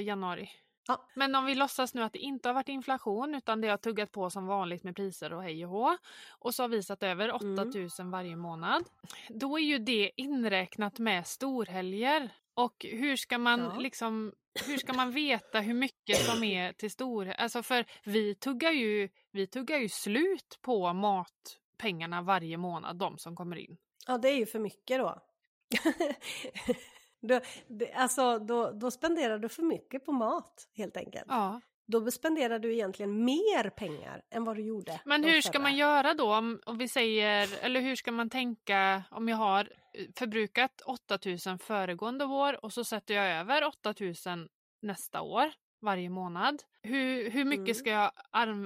[0.00, 0.50] januari.
[0.86, 1.08] Ja.
[1.14, 4.12] Men om vi låtsas nu att det inte har varit inflation utan det har tuggat
[4.12, 5.96] på som vanligt med priser och hej och hå.
[6.30, 7.68] Och så har vi satt över Mm.
[7.68, 8.84] 8000 varje månad.
[9.28, 12.30] Då är ju det inräknat med storhelger.
[12.54, 13.78] Och hur ska man Ja.
[13.78, 14.32] liksom
[14.66, 17.28] hur ska man veta hur mycket som är till stor...
[17.38, 23.36] Alltså för vi tuggar ju, vi tuggar ju slut på matpengarna varje månad, de som
[23.36, 23.76] kommer in.
[24.06, 25.22] Ja, det är ju för mycket då.
[27.20, 31.24] då, det, alltså, då, då spenderar du för mycket på mat helt enkelt.
[31.28, 31.60] Ja.
[31.86, 35.00] Då spenderar du egentligen mer pengar än vad du gjorde.
[35.04, 39.02] Men hur ska man göra då om, om vi säger, eller hur ska man tänka
[39.10, 39.60] om jag har
[39.94, 44.48] eh, förbrukat 8000 föregående år och så sätter jag över 8000
[44.82, 45.52] nästa år
[45.82, 46.62] varje månad.
[46.82, 47.74] Hur, hur mycket Mm.
[47.74, 48.12] ska jag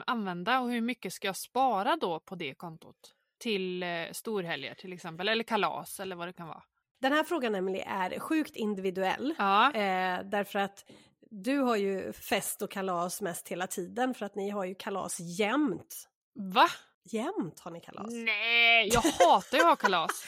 [0.06, 3.14] använda och hur mycket ska jag spara då på det kontot?
[3.38, 6.62] Till eh, storhelger till exempel, eller kalas eller vad det kan vara.
[7.04, 9.34] Den här frågan Emily är sjukt individuell.
[9.38, 10.84] Ja, Eh, därför att
[11.30, 15.20] du har ju fest och kalas mest hela tiden för att ni har ju kalas
[15.20, 16.08] jämt.
[16.34, 16.66] va?
[17.04, 18.06] Jämt har ni kalas.
[18.10, 20.24] Nej, jag hatar ju att ha kalas.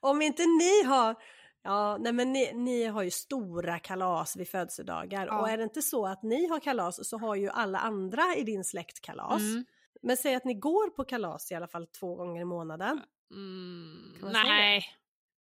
[0.00, 1.14] Om inte ni har
[1.62, 5.40] Ja, nej men ni, ni har ju stora kalas vid födelsedagar Ja.
[5.40, 8.42] och är det inte så att ni har kalas så har ju alla andra i
[8.42, 9.40] din släkt kalas.
[9.40, 9.64] Mm.
[10.02, 13.00] Men säg att ni går på kalas i alla fall två gånger i månaden.
[13.30, 14.84] Mm, nej.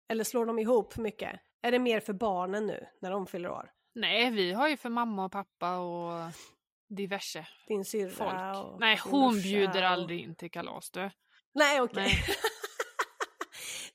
[0.10, 1.39] Eller slår de ihop mycket?
[1.62, 3.72] Är det mer för barnen nu när de fyller år?
[3.96, 6.32] Nej, vi har ju för mamma och pappa och
[6.89, 8.74] diverse Din syrra folk.
[8.74, 11.12] och Nej, hon bjuder aldrig in till kalas du.
[11.54, 12.04] Nej okej.
[12.04, 12.13] Nej.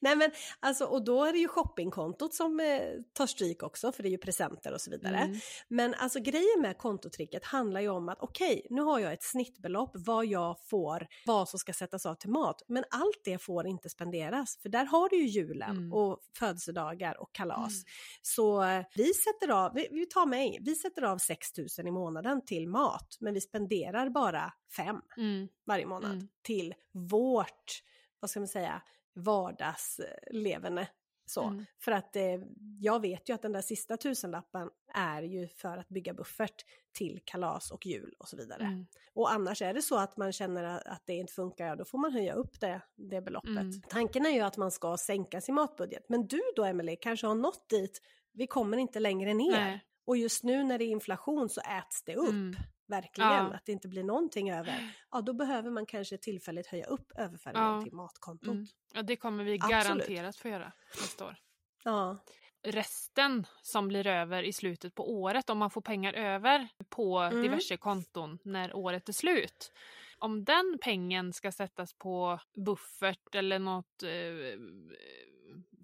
[0.03, 2.81] Nej men alltså och då är det ju shoppingkontot som eh,
[3.13, 5.17] tar stryk också för det är ju presenter och så vidare.
[5.19, 5.39] Mm.
[5.69, 9.91] Men alltså grejen med kontotricket handlar ju om att okej, nu har jag ett snittbelopp
[9.95, 12.63] vad jag får, vad som ska sättas av till mat.
[12.69, 15.93] Men allt det får inte spenderas för där har du ju julen Mm.
[15.93, 17.73] och födelsedagar och kalas.
[17.73, 17.85] Mm.
[18.23, 21.91] Så eh, vi sätter av, vi, vi tar mig, vi sätter av 6 000 i
[21.91, 25.49] månaden till mat men vi spenderar bara 5 Mm.
[25.67, 26.29] varje månad Mm.
[26.43, 27.83] till vårt,
[28.21, 28.83] vad ska man säga,
[29.15, 30.89] vardagsleverne.
[31.27, 31.45] Så.
[31.45, 31.65] Mm.
[31.79, 32.41] För att eh,
[32.79, 37.21] jag vet ju att den där sista tusenlappen är ju för att bygga buffert till
[37.25, 38.65] kalas och jul och så vidare.
[38.65, 38.87] Mm.
[39.15, 41.99] Och annars är det så att man känner att det inte funkar, ja, då får
[41.99, 43.49] man höja upp det, det beloppet.
[43.49, 43.83] Mm.
[43.89, 46.09] Tanken är ju att man ska sänka sin matbudget.
[46.09, 48.01] Men du då Emelie kanske har nått dit,
[48.33, 49.51] vi kommer inte längre ner.
[49.51, 49.85] Nej.
[50.07, 52.57] Och just nu när det är inflation så äts det upp.
[52.91, 53.55] Verkligen, Ja.
[53.55, 54.95] att det inte blir någonting över.
[55.11, 57.83] Ja, då behöver man kanske tillfälligt höja upp överföringen Ja.
[57.83, 58.49] till matkontot.
[58.49, 58.67] Mm.
[58.95, 59.71] Ja, det kommer vi Absolut.
[59.85, 61.37] garanterat få göra nästa år.
[61.85, 62.17] Ja.
[62.63, 67.43] Resten som blir över i slutet på året, om man får pengar över på Mm.
[67.43, 69.73] diverse konton när året är slut.
[70.19, 74.61] Om den pengen ska sättas på buffert eller något eh,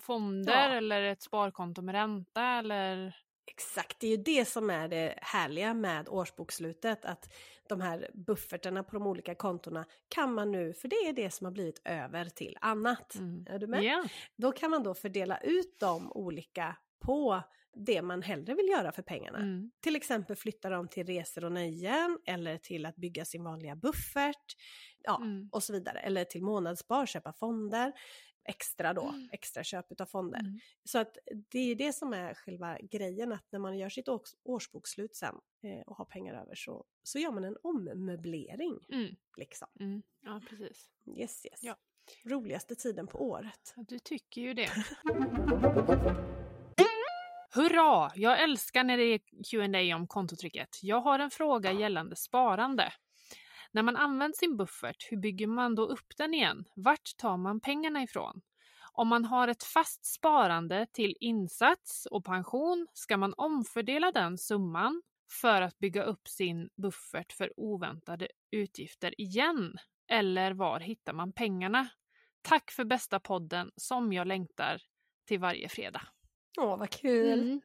[0.01, 0.75] fonder Ja.
[0.77, 3.17] eller ett sparkonto med ränta eller?
[3.47, 7.05] Exakt, det är ju det som är det härliga med årsbokslutet.
[7.05, 7.35] Att
[7.69, 11.45] de här buffertarna på de olika kontona kan man nu, för det är det som
[11.45, 13.15] har blivit över till annat.
[13.15, 13.47] Mm.
[13.51, 13.85] Är du med?
[13.85, 14.09] Ja.
[14.37, 17.43] Då kan man då fördela ut de olika på
[17.75, 19.39] det man hellre vill göra för pengarna.
[19.39, 19.71] Mm.
[19.81, 24.57] Till exempel flytta dem till resor och nöjen eller till att bygga sin vanliga buffert.
[25.03, 25.49] Ja, Mm.
[25.53, 25.99] och så vidare.
[25.99, 27.93] Eller till månadsspar, köpa fonder.
[28.49, 29.29] Extra då, Mm.
[29.33, 30.41] extra köp utav fonder.
[30.41, 30.61] Mm.
[30.85, 34.35] Så att det är det som är själva grejen, att när man gör sitt års-
[34.43, 38.79] årsbokslut sen eh, och har pengar över så, så gör man en ommöblering.
[38.89, 39.17] Mm.
[39.37, 39.69] Liksom.
[39.81, 40.03] Mm.
[40.25, 40.89] Ja, precis.
[41.19, 41.61] Yes, yes.
[41.63, 41.77] Ja.
[42.25, 43.73] Roligaste tiden på året.
[43.77, 44.71] Ja, Du tycker ju det.
[47.55, 48.11] Hurra!
[48.15, 50.69] Jag älskar när det är Q&A om kontotricket.
[50.83, 52.93] Jag har en fråga gällande sparande.
[53.77, 56.65] När man använt sin buffert, hur bygger man då upp den igen?
[56.77, 58.41] Vart tar man pengarna ifrån?
[58.93, 65.03] Om man har ett fast sparande till insats och pension, ska man omfördela den summan
[65.41, 69.77] för att bygga upp sin buffert för oväntade utgifter igen?
[70.09, 71.89] Eller var hittar man pengarna?
[72.43, 74.83] Tack för bästa podden som jag längtar
[75.27, 76.03] till varje fredag.
[76.59, 77.41] Åh, vad kul!
[77.41, 77.61] Mm.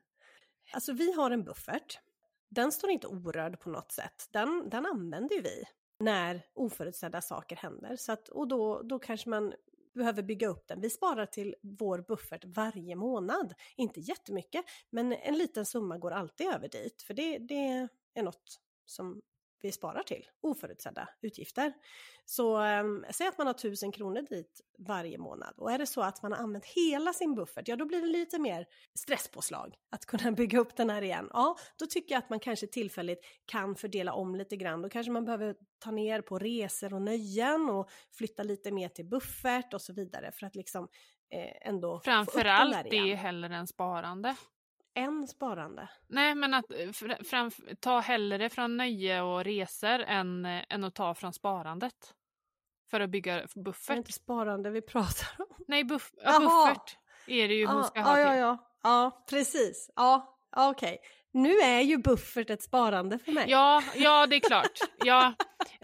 [0.73, 1.99] Alltså vi har en buffert.
[2.49, 4.29] Den står inte orörd på något sätt.
[4.31, 5.63] Den, den använder ju vi
[6.01, 7.95] när oförutsedda saker händer.
[7.95, 9.53] Så att, och då, då kanske man
[9.93, 10.81] behöver bygga upp den.
[10.81, 13.53] Vi sparar till vår buffert varje månad.
[13.75, 17.01] Inte jättemycket, men en liten summa går alltid över dit.
[17.01, 19.21] För det, det är något som
[19.61, 21.73] vi sparar till, oförutsedda utgifter.
[22.25, 26.01] Så um, säg att man har 1000 kronor dit varje månad och är det så
[26.01, 28.65] att man har använt hela sin buffert, ja då blir det lite mer
[28.99, 31.29] stresspåslag att kunna bygga upp den här igen.
[31.33, 34.81] Ja, då tycker jag att man kanske tillfälligt kan fördela om lite grann.
[34.81, 39.05] Då kanske man behöver ta ner på resor och nöjen och flytta lite mer till
[39.05, 40.87] buffert och så vidare för att liksom
[41.33, 43.17] eh, ändå få upp den Framförallt där det är igen.
[43.17, 44.35] hellre än sparande.
[44.93, 45.89] En sparande.
[46.07, 50.83] Nej, men att eh, fr- fram, ta hellre från nöje och resor än, eh, än
[50.83, 52.13] att ta från sparandet.
[52.89, 53.97] För att bygga Det är buffert.
[53.97, 55.55] inte sparande vi pratar om.
[55.67, 58.39] Nej, buff, ja, buffert är det ju hon Ja, ska ja, ha ja, till.
[58.39, 59.89] ja, ja, precis.
[59.95, 60.97] Ja, ja, okej.
[61.33, 63.45] Nu är ju buffert ett sparande för mig.
[63.47, 64.79] Ja, ja, det är klart.
[65.05, 65.33] Ja,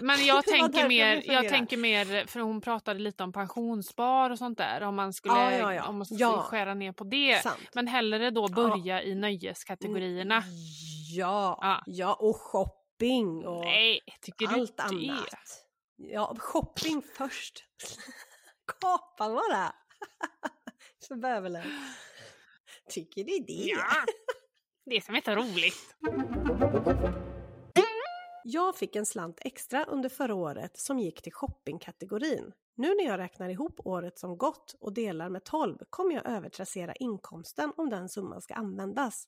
[0.02, 4.58] men jag tänker, mer, jag tänker mer, för hon pratade lite om pensionsspar och sånt
[4.58, 5.88] där, om man skulle, Ja, ja, ja.
[5.88, 7.44] Om man skulle skära ner på det.
[7.44, 7.70] Sant.
[7.74, 10.44] Men hellre då börja i nöjeskategorierna.
[11.16, 11.84] Ja, Ja.
[11.86, 14.00] ja, och shopping och Nej,
[14.38, 15.66] du allt annat.
[15.96, 17.64] Ja, shopping först.
[18.82, 19.76] Kapa bara.
[21.08, 21.64] För bövelen.
[22.90, 23.54] Tycker ni det?
[23.54, 23.86] Ja,
[24.90, 25.96] det som är så roligt.
[28.44, 32.52] Jag fick en slant extra under förra året som gick till shoppingkategorin.
[32.76, 36.94] Nu när jag räknar ihop året som gått och delar med 12 kommer jag övertrassera
[36.94, 39.28] inkomsten om den summan ska användas.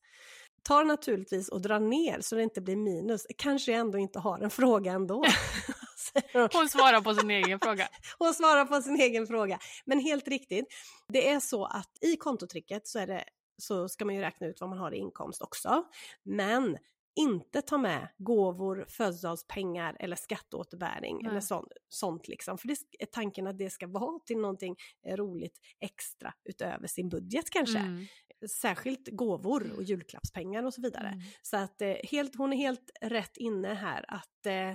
[0.63, 3.27] Tar naturligtvis och drar ner så det inte blir minus.
[3.37, 5.25] Kanske jag ändå inte har en fråga ändå.
[6.53, 7.87] Hon svarar på sin egen fråga.
[8.19, 9.59] Hon svarar på sin egen fråga.
[9.85, 10.65] Men helt riktigt,
[11.07, 13.23] det är så att i kontotricket så, är det,
[13.59, 15.83] så ska man ju räkna ut vad man har i inkomst också.
[16.23, 16.77] Men
[17.15, 21.31] inte ta med gåvor, födelsedagspengar eller skatteåterbäring Nej.
[21.31, 22.57] eller sånt, sånt liksom.
[22.57, 27.09] För det är tanken att det ska vara till någonting eh, roligt extra utöver sin
[27.09, 27.79] budget kanske.
[27.79, 28.05] Mm.
[28.49, 31.07] Särskilt gåvor och julklappspengar och så vidare.
[31.07, 31.19] Mm.
[31.41, 34.73] Så att eh, helt, hon är helt rätt inne här att eh,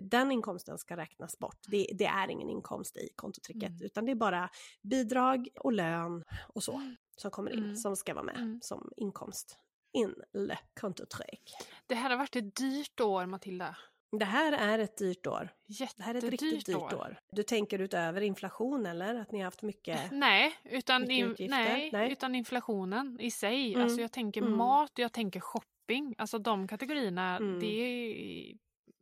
[0.00, 1.58] den inkomsten ska räknas bort.
[1.68, 3.82] Det, det är ingen inkomst i kontotricket Mm.
[3.82, 4.48] utan det är bara
[4.82, 7.76] bidrag och lön och så som kommer in Mm.
[7.76, 8.60] som ska vara med Mm.
[8.62, 9.58] som inkomst.
[9.92, 11.54] In le kontotrick.
[11.86, 13.76] Det här har varit ett dyrt år, Matilda.
[14.18, 15.48] Det här är ett dyrt år.
[15.66, 17.18] Jättedyrt Det här är ett riktigt dyrt år.
[17.32, 19.14] Du tänker utöver inflation eller?
[19.14, 20.00] Att ni har haft mycket?
[20.12, 22.12] Nej, utan, Mycket in, nej, Nej.
[22.12, 23.68] utan inflationen i sig.
[23.74, 23.82] Mm.
[23.84, 24.56] Alltså jag tänker Mm.
[24.56, 26.14] mat, jag tänker shopping.
[26.18, 27.60] Alltså de kategorierna, Mm.
[27.60, 28.56] det,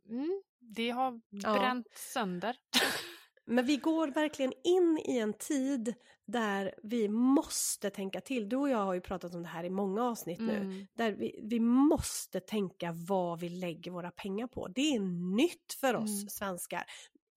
[0.09, 1.53] mm, det har Ja.
[1.53, 2.55] bränt sönder.
[3.45, 5.93] Men vi går verkligen in i en tid
[6.25, 8.49] där vi måste tänka till.
[8.49, 10.57] Du och jag har ju pratat om det här i många avsnitt nu.
[10.57, 10.85] Mm.
[10.93, 14.67] Där vi, vi måste tänka vad vi lägger våra pengar på.
[14.67, 14.99] Det är
[15.35, 16.29] nytt för oss Mm.
[16.29, 16.83] svenskar.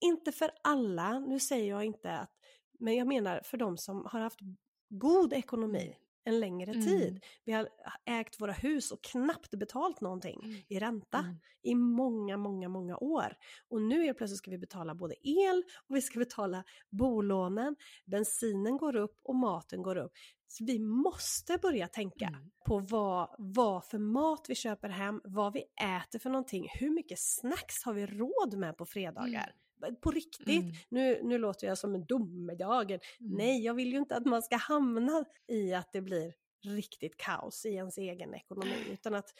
[0.01, 2.31] Inte för alla, nu säger jag inte att,
[2.79, 4.41] men jag menar för de som har haft
[4.89, 6.85] god ekonomi en längre Mm.
[6.87, 7.25] tid.
[7.45, 7.69] Vi har
[8.07, 10.57] ägt våra hus och knappt betalt någonting Mm.
[10.69, 11.37] i ränta Mm.
[11.63, 13.37] i många, många, många år.
[13.69, 18.77] Och nu helt plötsligt ska vi betala både el och vi ska betala bolånen, bensinen
[18.77, 20.13] går upp och maten går upp.
[20.49, 22.51] Så vi måste börja tänka Mm.
[22.67, 27.19] på vad, vad för mat vi köper hem, vad vi äter för någonting, hur mycket
[27.21, 29.27] snacks har vi råd med på fredagar?
[29.53, 29.57] Mm.
[30.01, 30.73] På riktigt, Mm.
[30.89, 33.01] nu, nu låter jag som en domedagen.
[33.21, 33.33] Mm.
[33.37, 36.35] Nej, jag vill ju inte att man ska hamna i att det blir
[36.65, 39.31] riktigt kaos i ens egen ekonomi, utan att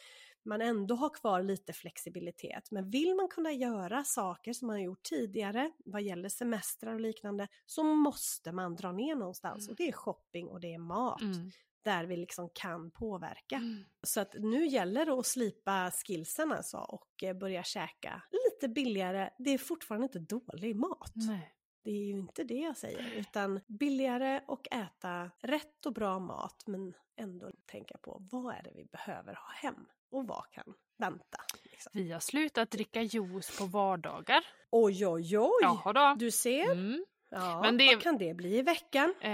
[0.45, 2.71] man ändå har kvar lite flexibilitet.
[2.71, 7.01] Men vill man kunna göra saker som man har gjort tidigare vad gäller semestrar och
[7.01, 9.71] liknande så måste man dra ner någonstans Mm.
[9.71, 11.51] och det är shopping och det är mat Mm.
[11.87, 13.55] Där vi liksom kan påverka.
[13.55, 13.83] Mm.
[14.03, 19.29] Så att nu gäller det att slipa skillsen alltså och eh, börja käka lite billigare.
[19.37, 21.13] Det är fortfarande inte dålig mat.
[21.15, 21.53] Nej.
[21.83, 26.63] Det är ju inte det jag säger, utan billigare och äta rätt och bra mat
[26.67, 31.37] men ändå tänka på vad är det vi behöver ha hem och vad kan vänta.
[31.63, 31.91] Liksom.
[31.93, 34.45] Vi har slutat dricka juice på vardagar.
[34.71, 35.59] Oj, oj, oj!
[35.61, 36.15] Jaha då.
[36.19, 37.05] Du ser, Mm.
[37.29, 39.13] Ja, Men det- vad kan det bli i veckan?
[39.21, 39.31] Eh,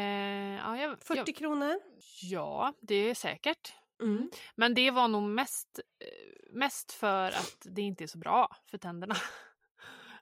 [0.57, 1.79] ja, jag, 40 jag, kronor?
[2.21, 3.73] ja, det är säkert.
[4.01, 4.29] Mm.
[4.55, 8.77] Men det var nog mest, eh, mest för att det inte är så bra för
[8.77, 9.15] tänderna.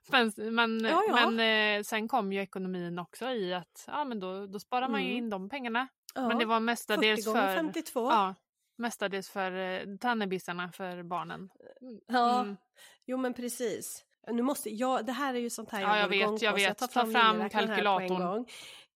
[0.08, 1.30] Men, men, Ja, ja.
[1.30, 5.00] men eh, sen kom ju ekonomin också i att ja, men då, då sparar man
[5.02, 5.18] ju Mm.
[5.24, 5.88] in de pengarna.
[6.14, 8.00] Ja, Men det var 40 mestadels för, 52.
[8.10, 8.34] ja,
[8.78, 11.50] mestadels för eh, tandebissarna för barnen.
[12.06, 12.56] Ja, Mm.
[13.06, 14.04] jo men precis.
[14.30, 16.54] Nu måste jag, det här är ju sånt här Ja, jag går vet, igång jag
[16.54, 16.78] på, så vet.
[16.78, 18.08] tar Ta fram, fram miniräknaren här kalkylatorn.
[18.08, 18.46] På en gång.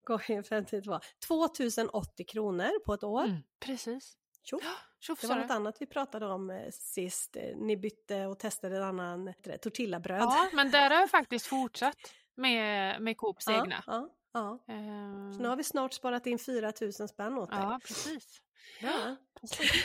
[0.03, 0.99] Gånger 52.
[1.27, 3.23] 2080 kronor på ett år.
[3.23, 4.13] Mm, precis.
[4.43, 4.59] Tjo.
[4.99, 7.35] Tjoff, Det var något annat vi pratade om eh, sist.
[7.35, 10.21] Eh, Ni bytte och testade en annan det, tortillabröd.
[10.21, 11.97] Ja, men där har jag faktiskt fortsatt
[12.35, 13.83] med, med Coops ja, egna.
[13.87, 14.59] ja, ja.
[14.67, 17.59] Eh, Så nu har vi snart sparat in 4000 spänn åt dig.
[17.59, 18.41] ja, precis.
[18.81, 19.15] Ja.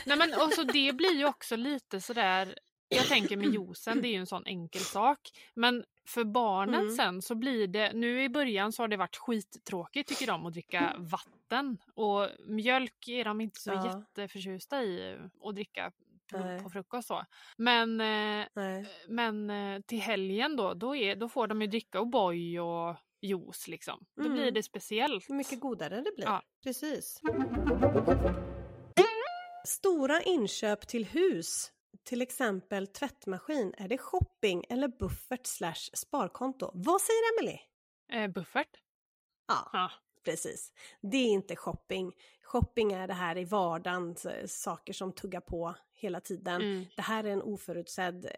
[0.06, 2.58] Nej men och så det blir ju också lite sådär,
[2.96, 5.18] jag tänker med juicen, det är ju en sån enkel sak.
[5.54, 6.90] Men för barnen Mm.
[6.96, 10.52] sen så blir det, nu i början så har det varit skittråkigt tycker de att
[10.52, 11.78] dricka vatten.
[11.94, 13.86] Och mjölk är de inte så Ja.
[13.86, 15.92] jätteförtjusta i att dricka
[16.62, 17.24] på, frukost så.
[17.56, 18.86] Men, eh, Nej.
[19.08, 23.68] men eh, till helgen då, då, är, då får de ju dricka O'boy och juice
[23.68, 24.04] liksom.
[24.16, 24.34] Då Mm.
[24.34, 25.28] blir det speciellt.
[25.30, 26.24] Hur mycket godare det blir.
[26.26, 26.42] Ja.
[26.64, 27.20] Precis.
[29.66, 31.72] Stora inköp till hus,
[32.04, 36.70] till exempel tvättmaskin, är det shopping eller buffert slash sparkonto?
[36.74, 37.58] Vad säger Emily?
[38.12, 38.68] Eh, buffert?
[39.48, 39.90] Ja, Ja.
[40.24, 40.72] precis.
[41.00, 42.12] Det är inte shopping.
[42.42, 46.62] Shopping är det här i vardagen, saker som tuggar på hela tiden.
[46.62, 46.86] Mm.
[46.96, 48.30] Det här är en oförutsedd eh,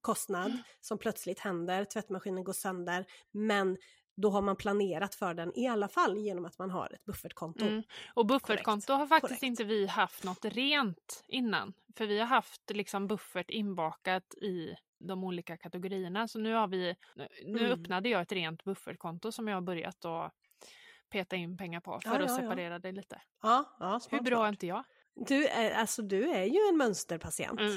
[0.00, 3.76] kostnad som plötsligt händer, tvättmaskinen går sönder, men
[4.16, 7.64] då har man planerat för den i alla fall genom att man har ett buffertkonto.
[7.64, 7.82] Mm.
[8.14, 9.42] Och buffertkonto har faktiskt Korrekt.
[9.42, 11.72] inte vi haft något rent innan.
[11.96, 16.28] För vi har haft liksom buffert inbakat i de olika kategorierna.
[16.28, 16.96] Så nu har vi,
[17.44, 17.72] nu- Mm.
[17.72, 20.32] öppnade jag ett rent buffertkonto som jag har börjat att
[21.10, 22.36] peta in pengar på för Ja, att ja, ja.
[22.36, 23.20] separera det lite.
[23.42, 24.52] Ja, ja Hur smart, bra är smart.
[24.52, 24.84] inte jag?
[25.26, 27.60] Du är, alltså, du är ju en mönsterpatient.
[27.60, 27.76] Mm.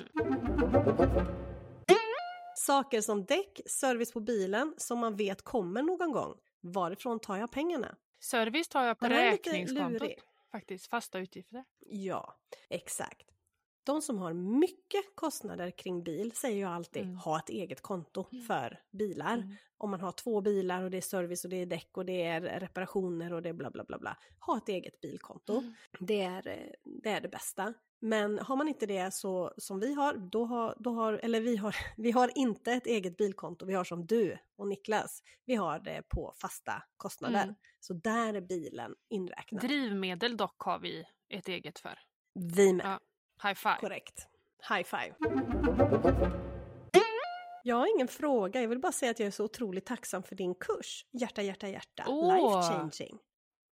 [2.68, 6.34] Saker som däck, service på bilen som man vet kommer någon gång.
[6.62, 7.96] Varifrån tar jag pengarna?
[8.20, 10.12] Service tar jag på räkningskontot.
[10.52, 11.64] Faktiskt, fasta utgifter.
[11.80, 12.38] Ja,
[12.70, 13.28] exakt.
[13.84, 17.16] De som har mycket kostnader kring bil säger jag alltid Mm.
[17.16, 19.34] ha ett eget konto för bilar.
[19.34, 19.56] Mm.
[19.78, 22.24] Om man har två bilar och det är service och det är däck och det
[22.24, 24.18] är reparationer och det är bla bla bla bla.
[24.40, 25.58] Ha ett eget bilkonto.
[25.58, 25.74] Mm.
[26.00, 27.74] Det, är, eh, det är det bästa.
[28.00, 31.56] Men har man inte det så som vi har, då har, då har eller vi
[31.56, 35.80] har, vi har inte ett eget bilkonto, vi har som du och Niklas, vi har
[35.80, 37.44] det på fasta kostnader.
[37.44, 37.56] Mm.
[37.80, 39.62] Så där är bilen inräknad.
[39.62, 42.00] Drivmedel dock har vi ett eget för.
[42.34, 42.86] vi med.
[42.86, 43.00] Ja.
[43.50, 43.78] High five.
[43.80, 44.28] Korrekt.
[44.70, 45.16] High five.
[47.64, 50.36] Jag har ingen fråga, jag vill bara säga att jag är så otroligt tacksam för
[50.36, 51.06] din kurs.
[51.12, 52.04] Hjärta, hjärta, hjärta.
[52.08, 52.34] Åh!
[52.34, 53.20] Life changing.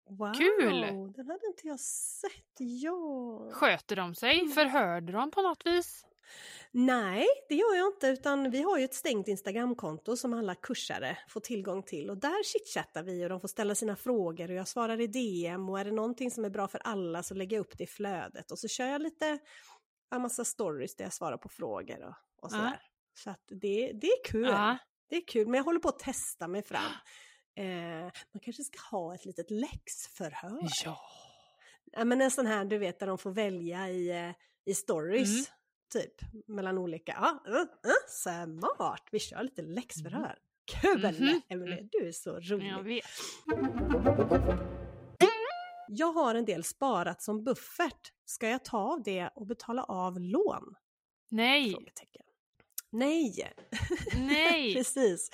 [0.10, 0.82] Wow, Kul!
[1.14, 2.56] den hade inte jag sett.
[2.58, 3.50] Ja.
[3.54, 4.48] Sköter de sig?
[4.48, 6.06] Förhörde de på något vis?
[6.72, 11.18] Nej, det gör jag inte, utan vi har ju ett stängt Instagramkonto som alla kursare
[11.30, 14.68] får tillgång till och där chitchattar vi och de får ställa sina frågor och jag
[14.68, 17.62] svarar i DM och är det någonting som är bra för alla så lägger jag
[17.62, 19.40] upp det i flödet och så kör jag lite,
[20.16, 22.50] en massa stories där jag svarar på frågor och, och Ja.
[22.50, 22.80] sådär.
[23.14, 24.48] Så att det, det är kul.
[24.48, 24.78] Ja.
[25.10, 26.92] Det är kul, men jag håller på att testa mig fram.
[27.56, 30.68] Eh, man kanske ska ha ett litet läxförhör.
[30.86, 31.00] Ja.
[31.92, 34.32] Ja, men en sån här, du vet, där de får välja i, eh,
[34.66, 35.30] i stories.
[35.30, 35.46] Mm.
[35.94, 37.12] Typ, mellan olika.
[37.46, 39.04] Ja, uh, uh, smart!
[39.12, 40.40] Vi kör lite läxförhör.
[40.66, 41.16] Kul!
[41.20, 41.42] Mhm.
[41.50, 42.68] Emelie, du är så rolig.
[42.68, 43.06] Jag vet.
[45.88, 48.12] Jag har en del sparat som buffert.
[48.26, 50.76] Ska jag ta av det och betala av lån?
[51.30, 51.76] Nej.
[52.90, 53.54] Nej!
[54.16, 54.74] Nej.
[54.76, 55.30] Precis.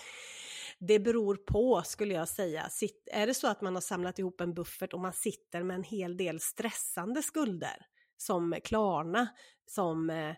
[0.88, 2.70] Det beror på skulle jag säga.
[2.70, 5.76] Sitt, är det så att man har samlat ihop en buffert och man sitter med
[5.76, 7.86] en hel del stressande skulder
[8.18, 9.28] som Klarna,
[9.66, 10.30] som eh,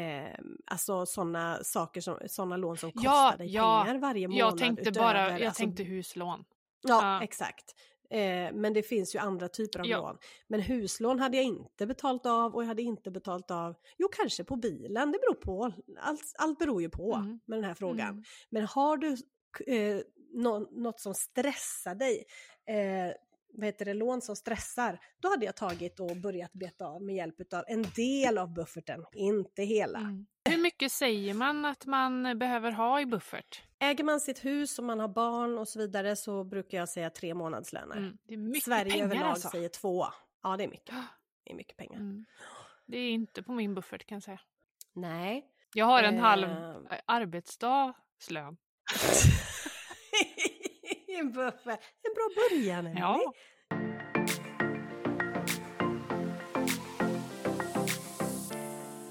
[0.00, 3.82] eh, alltså sådana saker som, sådana lån som kostar Ja, dig ja.
[3.86, 4.40] pengar varje månad.
[4.40, 6.44] Jag tänkte bara, utöver, jag alltså, tänkte huslån.
[6.82, 7.22] Ja, Ja.
[7.24, 7.74] exakt.
[8.10, 10.00] Eh, men det finns ju andra typer av Ja.
[10.00, 10.18] lån.
[10.48, 14.44] Men huslån hade jag inte betalt av och jag hade inte betalt av, jo kanske
[14.44, 15.72] på bilen, det beror på.
[16.00, 17.40] Allt, allt beror ju på Mm.
[17.46, 18.08] med den här frågan.
[18.08, 18.24] Mm.
[18.50, 19.16] Men har du
[19.66, 20.00] eh,
[20.34, 22.24] nå- något som stressar dig,
[22.66, 23.12] eh,
[23.52, 27.14] vad heter det, lån som stressar, då hade jag tagit och börjat beta av med
[27.16, 29.98] hjälp av en del av bufferten, inte hela.
[29.98, 30.26] Mm.
[30.48, 33.62] Hur mycket säger man att man behöver ha i buffert?
[33.78, 37.10] Äger man sitt hus och man har barn och så vidare så brukar jag säga
[37.10, 37.96] tre månadslöner.
[37.96, 38.18] Mm.
[38.24, 39.48] Det är mycket Sverige pengar överlag alltså.
[39.48, 40.04] säger två.
[40.42, 40.94] Ja, det är mycket.
[41.44, 41.96] Det är mycket pengar.
[41.96, 42.24] Mm.
[42.86, 44.40] Det är inte på min buffert kan jag säga.
[44.92, 45.46] Nej.
[45.74, 46.70] Jag har en halv Eh.
[46.70, 48.56] eh, arbetsdagslön.
[51.08, 51.80] en buffert.
[52.02, 53.00] En bra början, Emelie.
[53.00, 53.32] Ja.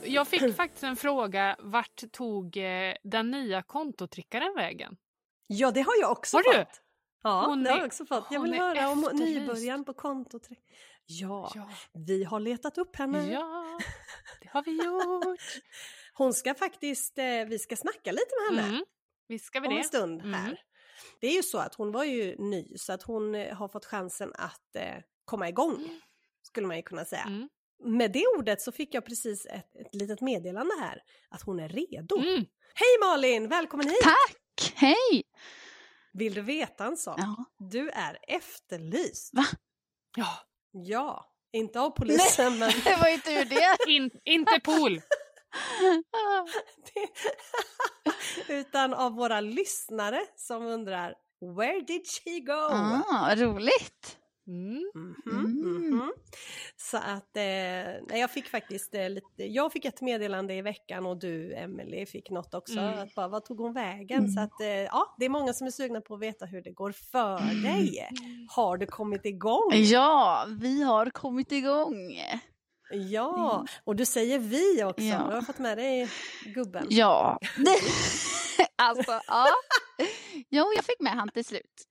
[0.03, 4.97] Jag fick faktiskt en fråga, vart tog eh, den nya kontotrickaren vägen?
[5.47, 6.81] Ja, det har jag också Har fått.
[7.23, 8.27] Ja, Hon det har jag också fått.
[8.31, 10.47] Jag vill höra om nybörjaren på kontot.
[11.05, 11.69] Ja, Ja.
[11.93, 13.31] vi har letat upp henne.
[13.31, 13.79] ja,
[14.41, 15.39] det har vi gjort.
[16.13, 18.85] Hon ska faktiskt, eh, vi ska snacka lite med henne Mm.
[19.27, 19.83] Visst ska vi om en det?
[19.83, 20.33] stund Mm.
[20.33, 20.61] här.
[21.21, 23.85] Det är ju så att hon var ju ny så att hon eh, har fått
[23.85, 26.01] chansen att eh, komma igång,
[26.41, 27.23] skulle man ju kunna säga.
[27.23, 27.49] Mm.
[27.83, 31.69] Med det ordet så fick jag precis ett, ett litet meddelande här att hon är
[31.69, 32.17] redo.
[32.17, 32.45] Mm.
[32.75, 34.01] Hej Malin, välkommen hit!
[34.03, 34.73] Tack!
[34.75, 35.23] Hej!
[36.13, 37.19] Vill du veta en sak?
[37.19, 37.45] Ja.
[37.57, 39.33] Du är efterlyst.
[39.33, 39.45] Va?
[40.17, 40.27] Ja,
[40.71, 43.77] Ja, inte av polisen men Det var ju tur det.
[43.91, 45.01] in, inte pool.
[48.49, 51.15] utan av våra lyssnare som undrar
[51.57, 52.53] Where did she go?
[52.53, 54.17] ah, roligt.
[54.47, 54.91] Mm.
[54.95, 55.89] Mhm, Mm.
[55.89, 56.11] mhm.
[56.77, 61.17] Så att, eh, jag fick faktiskt eh, lite, jag fick ett meddelande i veckan och
[61.17, 62.99] du Emelie fick något också, Mm.
[62.99, 64.17] att bara, vad tog hon vägen?
[64.19, 64.31] Mm.
[64.31, 66.71] Så att, eh, ja, det är många som är sugna på att veta hur det
[66.71, 68.09] går för dig.
[68.49, 69.71] Har du kommit igång?
[69.73, 72.17] Ja, vi har kommit igång.
[72.91, 75.27] Ja, och du säger vi också, Ja.
[75.29, 76.09] du har fått med dig
[76.45, 76.87] gubben.
[76.89, 77.39] Ja.
[78.75, 79.47] alltså, ja.
[80.49, 81.87] Jo, jag fick med han till slut.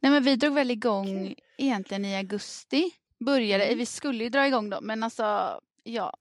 [0.00, 2.90] Nej, men vi drog väl igång egentligen i augusti.
[3.26, 3.78] Började, Mm.
[3.78, 6.14] vi skulle ju dra igång då, men alltså, ja.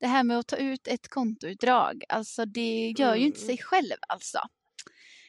[0.00, 3.46] Det här med att ta ut ett kontoutdrag, alltså det gör ju inte Mm.
[3.46, 4.38] sig själv alltså.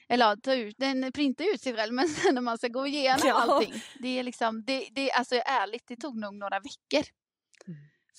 [0.10, 3.22] Eller ta ut, den printar ut sig själv, men sen när man ska gå igenom
[3.28, 3.34] Ja.
[3.34, 3.74] allting.
[4.00, 7.04] Det är liksom, det, det, alltså ärligt, det tog nog några veckor.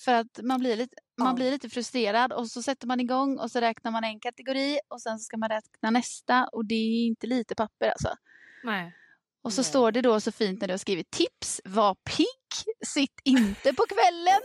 [0.05, 3.51] För att man blir, lite, man blir lite frustrerad och så sätter man igång och
[3.51, 7.07] så räknar man en kategori och sen så ska man räkna nästa och det är
[7.07, 8.15] inte lite papper alltså.
[8.63, 8.95] Nej.
[9.43, 9.65] Och så Nej.
[9.65, 13.83] står det då så fint när du har skrivit tips, var pigg, sitt inte på
[13.89, 14.41] kvällen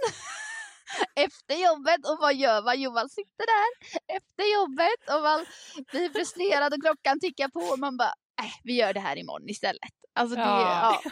[1.17, 2.81] efter jobbet och vad gör man?
[2.81, 5.47] Jo man sitter där efter jobbet och man
[5.91, 9.49] blir frustrerad och klockan tickar på och man bara, äh, vi gör det här imorgon
[9.49, 9.95] istället.
[10.15, 11.01] Alltså det, Ja.
[11.05, 11.11] ja.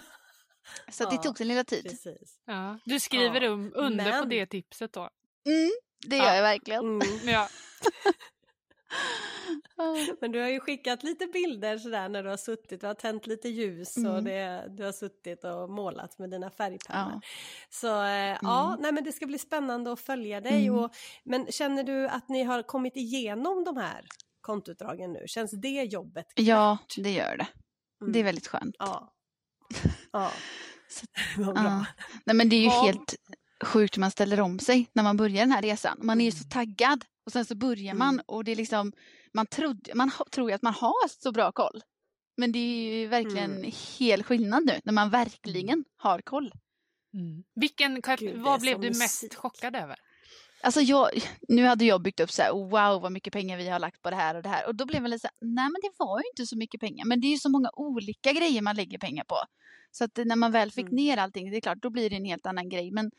[0.92, 1.82] Så det Ja, tog sin lilla tid.
[1.84, 2.38] Precis.
[2.46, 2.78] Ja.
[2.84, 5.00] Du skriver Ja, um, under på men- det tipset då.
[5.46, 5.70] Mm,
[6.06, 6.34] det gör Ja.
[6.34, 6.84] jag verkligen.
[6.84, 7.00] Mm.
[7.28, 7.48] Ja.
[10.20, 13.26] Men du har ju skickat lite bilder sådär när du har suttit, du har tänt
[13.26, 14.24] lite ljus och Mm.
[14.24, 17.10] det, du har suttit och målat med dina färgpennor.
[17.12, 17.20] Ja.
[17.70, 20.66] Så eh, ja, nej men det ska bli spännande att följa dig.
[20.66, 20.78] Mm.
[20.78, 20.90] Och,
[21.24, 24.04] men känner du att ni har kommit igenom de här
[24.40, 25.24] kontoutdragen nu?
[25.26, 26.26] Känns det jobbet?
[26.34, 27.46] Ja, det gör det.
[28.00, 28.12] Mm.
[28.12, 28.76] Det är väldigt skönt.
[28.78, 29.12] Ja.
[30.12, 30.33] Ja,
[30.89, 31.07] Så-
[31.43, 31.64] vad bra.
[31.64, 31.85] Ja.
[32.27, 32.83] Nej men det är ju Ja.
[32.83, 33.14] helt
[33.64, 35.99] sjukt hur man ställer om sig när man börjar den här resan.
[36.03, 38.25] Man är ju så taggad och sen så börjar man Mm.
[38.29, 38.93] och det är liksom,
[39.35, 41.83] man, trodde, man tror ju att man har så bra koll.
[42.37, 43.73] Men det är ju verkligen Mm.
[43.99, 46.53] hel skillnad nu när man verkligen har koll.
[47.14, 47.43] Mm.
[47.55, 49.03] Vilken, Gud, vad blev du musik.
[49.03, 49.97] mest chockad över?
[50.62, 51.10] Alltså jag,
[51.48, 54.10] nu hade jag byggt upp så här, wow vad mycket pengar vi har lagt på
[54.10, 54.66] det här och det här.
[54.66, 56.80] Och då blev man lite så här, nej men det var ju inte så mycket
[56.80, 57.04] pengar.
[57.04, 59.36] Men det är ju så många olika grejer man lägger pengar på.
[59.90, 60.94] Så att när man väl fick Mm.
[60.96, 62.90] ner allting, det är klart, då blir det en helt annan grej.
[62.90, 63.10] Men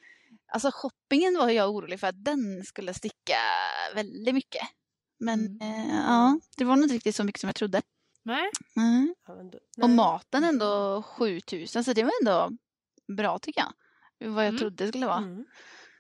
[0.54, 3.38] alltså shoppingen var jag orolig för att den skulle sticka
[3.96, 4.62] väldigt mycket.
[5.20, 5.62] Men Mm.
[5.90, 7.82] eh, ja, det var nog inte riktigt så mycket som jag trodde.
[8.24, 8.50] Nej?
[8.78, 9.16] Mm.
[9.28, 12.52] Ja, Och maten ändå 7000, så det var ändå
[13.18, 13.74] bra tycker jag.
[14.34, 14.60] Vad jag Mm.
[14.60, 15.18] trodde det skulle vara.
[15.18, 15.46] Mm.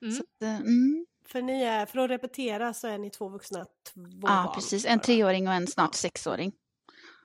[0.02, 0.14] Mm.
[0.14, 1.06] Så att, eh, mm.
[1.26, 4.56] För, ni är, för att repetera så är ni två vuxna, två Ja, barn.
[4.56, 4.86] precis.
[4.86, 6.52] En treåring och en snart sexåring.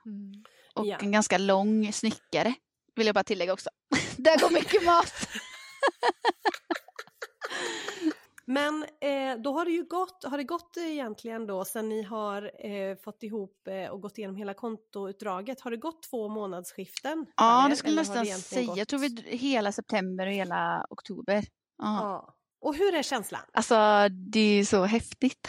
[0.05, 0.43] Mm.
[0.75, 0.97] Och Ja.
[1.01, 2.53] en ganska lång snickare.
[2.95, 3.69] Vill jag bara tillägga också.
[4.17, 5.13] Där går mycket mat.
[8.45, 12.65] Men eh, då har det ju gått, har det gått egentligen då sen ni har
[12.65, 17.25] eh, fått ihop eh, och gått igenom hela kontoutdraget, har det gått två månadsskiften?
[17.35, 18.67] Ja, er, det skulle eller jag nästan säga.
[18.67, 21.43] gått- Jag tror vi hela september och hela oktober.
[21.77, 21.99] Ja.
[22.01, 22.35] Ja.
[22.61, 23.41] Och hur är känslan?
[23.53, 25.47] Alltså det är så häftigt.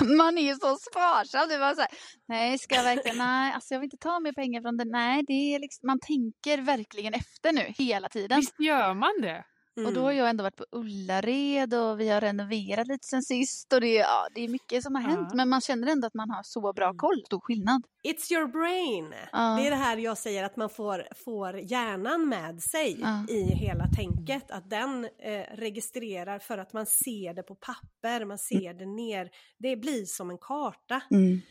[0.00, 1.48] Man är ju så sparsam.
[1.48, 1.90] Det var så här,
[2.28, 4.88] nej ska jag verkligen, nej alltså jag vill inte ta mer pengar från den.
[4.88, 8.40] Nej, det är liksom, man tänker verkligen efter nu hela tiden.
[8.40, 9.44] Visst gör man det?
[9.86, 13.72] Och då har jag ändå varit på Ullared och vi har renoverat lite sen sist
[13.72, 15.28] och det, är- ja, det är mycket som har hänt.
[15.30, 15.36] Ja.
[15.36, 17.22] Men man känner ändå att man har så bra koll.
[17.26, 17.82] Stor skillnad.
[18.08, 19.14] It's your brain!
[19.32, 19.56] Ja.
[19.60, 23.24] Det är det här jag säger att man får, får hjärnan med sig Ja.
[23.34, 24.50] i hela tänket.
[24.50, 29.30] Att den eh, registrerar för att man ser det på papper, man ser det ner.
[29.58, 31.00] Det blir som en karta.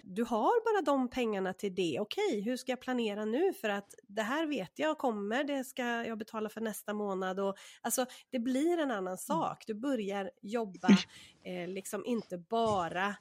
[0.03, 1.97] Du har bara de pengarna till det.
[1.99, 3.53] Okej, hur ska jag planera nu?
[3.61, 7.39] För att det här vet jag kommer, det ska jag betala för nästa månad.
[7.39, 9.63] Och, alltså, det blir en annan sak.
[9.67, 10.89] Du börjar jobba
[11.43, 13.15] eh, liksom inte bara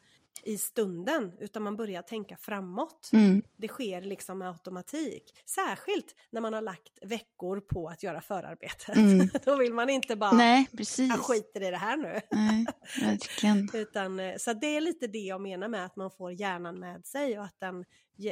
[0.44, 3.10] i stunden utan man börjar tänka framåt.
[3.12, 3.42] Mm.
[3.56, 5.34] Det sker liksom med automatik.
[5.46, 8.96] Särskilt när man har lagt veckor på att göra förarbetet.
[8.96, 9.28] Mm.
[9.44, 11.10] Då vill man inte bara, Nej, precis.
[11.10, 12.20] jag skiter i det här nu.
[12.30, 12.66] Nej,
[13.00, 13.70] verkligen.
[13.74, 17.06] Utan, eh, så det är lite det jag menar med att man får hjärnan med
[17.06, 17.84] sig och att den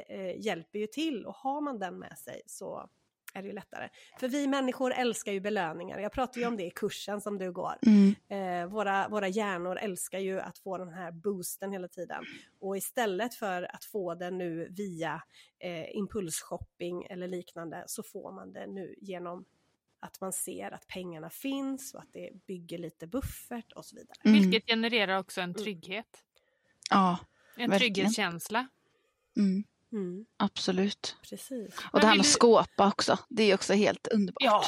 [0.08, 1.26] eh, hjälper ju till.
[1.26, 2.88] Och har man den med sig så
[3.36, 3.88] är det ju lättare.
[4.20, 5.98] För vi människor älskar ju belöningar.
[5.98, 7.74] Jag pratar ju om det i kursen som du går.
[7.86, 8.14] Mm.
[8.28, 12.24] Eh, våra, våra hjärnor älskar ju att få den här boosten hela tiden.
[12.60, 15.22] Och istället för att få den nu via
[15.58, 19.44] eh, impulsshopping eller liknande så får man det nu genom
[20.00, 24.16] att man ser att pengarna finns och att det bygger lite buffert och så vidare.
[24.24, 24.40] Mm.
[24.40, 26.06] Vilket genererar också en trygghet.
[26.90, 27.18] Ja,
[27.56, 27.94] En Verkligen.
[27.94, 28.68] trygghetskänsla.
[29.36, 29.64] mm.
[29.96, 31.16] Mm, absolut.
[31.30, 31.74] precis.
[31.78, 33.18] Och Men det här med du- skåpa också.
[33.28, 34.42] Det är också helt underbart.
[34.42, 34.64] Ja,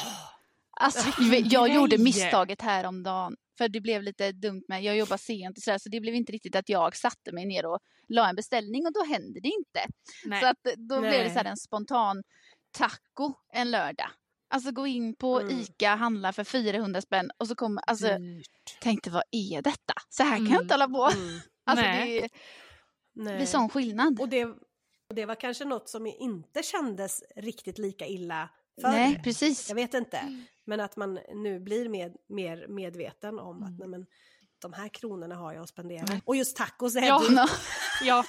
[0.81, 3.35] Alltså, vilken jag gjorde misstaget häromdagen.
[3.57, 6.31] För det blev lite dumt med, jag jobbar sent och sådär, så det blev inte
[6.31, 9.79] riktigt att jag satte mig ner och la en beställning och då hände det inte.
[10.25, 10.41] nej.
[10.41, 11.29] Så att då blev det Nej.
[11.29, 12.23] så här en spontan
[12.71, 14.09] taco en lördag.
[14.49, 15.59] Alltså gå in på Mm.
[15.59, 18.79] ICA, handla för 400 spänn och så kommer, alltså Dyrt.
[18.81, 19.93] tänkte vad är detta?
[20.09, 20.61] Så här kan jag Mm.
[20.61, 21.09] inte hålla på.
[21.17, 22.19] Mm, Alltså Nej.
[22.21, 22.29] det
[23.23, 23.35] nej.
[23.37, 24.19] blir sån skillnad.
[24.19, 24.45] Och det,
[25.09, 28.49] och det var kanske något som inte kändes riktigt lika illa
[28.81, 28.89] förr.
[28.91, 29.69] Nej, precis.
[29.69, 30.43] Jag vet inte.
[30.65, 33.75] Men att man nu blir med, mer medveten om att Mm.
[33.79, 34.05] nej, men,
[34.61, 36.21] de här kronorna har jag att spendera.
[36.25, 37.19] Och just tacos är Ja.
[37.29, 37.35] du.
[38.07, 38.25] Ja,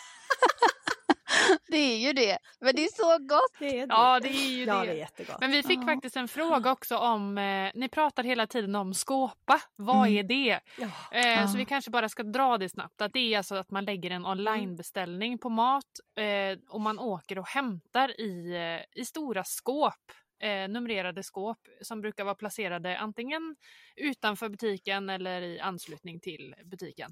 [1.68, 2.38] det är ju det.
[2.60, 3.56] Men det är så gott.
[3.58, 3.94] Det är det.
[3.94, 4.86] ja, det är ju ja, det.
[4.86, 5.36] det är jättegott.
[5.40, 5.84] Men vi fick Ja.
[5.84, 10.16] faktiskt en fråga också om, eh, ni pratar hela tiden om skåpa, vad Mm.
[10.18, 10.60] är det?
[10.78, 10.88] Ja.
[11.12, 11.48] Eh, Ja.
[11.48, 13.00] Så vi kanske bara ska dra det snabbt.
[13.00, 15.84] Att det är alltså att man lägger en onlinebeställning på mat
[16.16, 19.94] eh, och man åker och hämtar i, eh, i stora skåp.
[20.42, 23.56] Eh, numrerade skåp som brukar vara placerade antingen
[23.96, 27.10] utanför butiken eller i anslutning till butiken.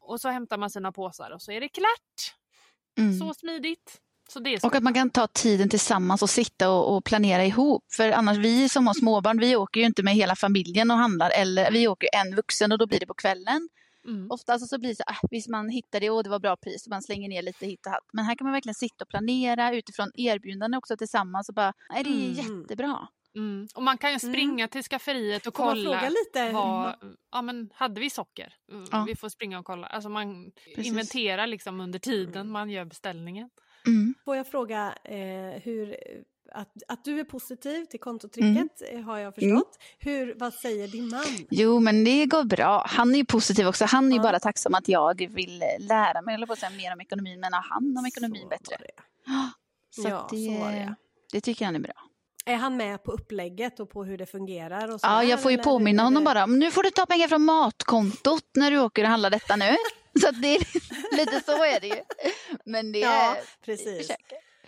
[0.00, 2.34] Och så hämtar man sina påsar och så är det klart.
[2.98, 3.18] Mm.
[3.18, 3.98] Så smidigt.
[4.28, 7.84] Så är Och att man kan ta tiden tillsammans och sitta och, och planera ihop.
[7.96, 11.30] För annars, vi som har småbarn, vi åker ju inte med hela familjen och handlar.
[11.30, 13.68] Eller vi åker en vuxen och då blir det på kvällen.
[14.08, 14.30] Mm.
[14.30, 16.86] Oftast så blir det så ah, visst man hittar det och det var bra pris
[16.86, 18.04] och man slänger ner lite hit och hatt.
[18.12, 22.04] Men här kan man verkligen sitta och planera utifrån erbjudanden också tillsammans och bara, nej
[22.04, 22.60] det är Mm.
[22.60, 23.08] jättebra.
[23.36, 23.68] Mm.
[23.74, 24.32] Och man kan ju Mm.
[24.34, 25.82] springa till skafferiet och Får kolla.
[26.00, 26.52] fråga lite?
[26.52, 26.94] Vad,
[27.32, 28.54] ja, men hade vi socker?
[28.72, 29.04] Mm, Ja.
[29.08, 29.86] Vi får springa och kolla.
[29.86, 30.86] Alltså man Precis.
[30.86, 33.50] inventerar liksom under tiden man gör beställningen.
[33.86, 34.14] Mm.
[34.24, 35.96] Får jag fråga eh, hur,
[36.52, 38.98] att, att du är positiv till kontotricket Mm.
[39.00, 39.78] eh, har jag förstått.
[39.98, 41.24] Hur, vad säger din man?
[41.50, 42.84] Jo men det går bra.
[42.88, 43.84] Han är ju positiv också.
[43.84, 44.22] Han är ju Ja.
[44.22, 47.52] bara tacksam att jag vill lära mig, eller på att säga, mer om ekonomin, men
[47.52, 48.76] ha hand om ekonomin Så bättre.
[48.78, 49.02] var det.
[50.02, 50.94] Så Ja, det, så var det.
[51.32, 51.92] det tycker han är bra.
[52.44, 54.94] Är han med på upplägget och på hur det fungerar?
[54.94, 56.46] Och så Ja, jag får ju påminna honom bara.
[56.46, 59.76] Nu får du ta pengar från matkontot när du åker och handlar detta nu.
[60.20, 60.58] Så det är
[61.16, 62.02] lite så är det ju.
[62.64, 63.64] Men det Ja, är...
[63.64, 64.10] precis.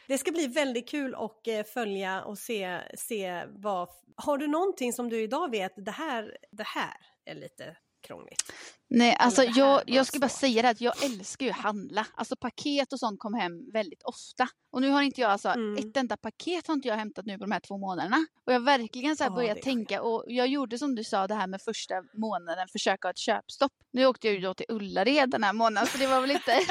[0.07, 3.89] Det ska bli väldigt kul att eh, följa och se, se vad...
[4.17, 8.53] Har du någonting som du idag vet, det här, det här är lite krångligt?
[8.89, 12.07] Nej, alltså jag, jag ska bara säga det att jag älskar ju att handla.
[12.15, 14.49] Alltså paket och sånt kom hem väldigt ofta.
[14.73, 15.77] Och nu har inte jag alltså, Mm.
[15.89, 18.27] ett enda paket har inte jag hämtat nu på de här två månaderna.
[18.47, 21.27] Och jag har verkligen så här Ja, börjat tänka och jag gjorde som du sa
[21.27, 23.73] det här med första månaden, försöka ha ett köpstopp.
[23.93, 26.53] Nu åkte jag ju då till Ullared den här månaden så det var väl inte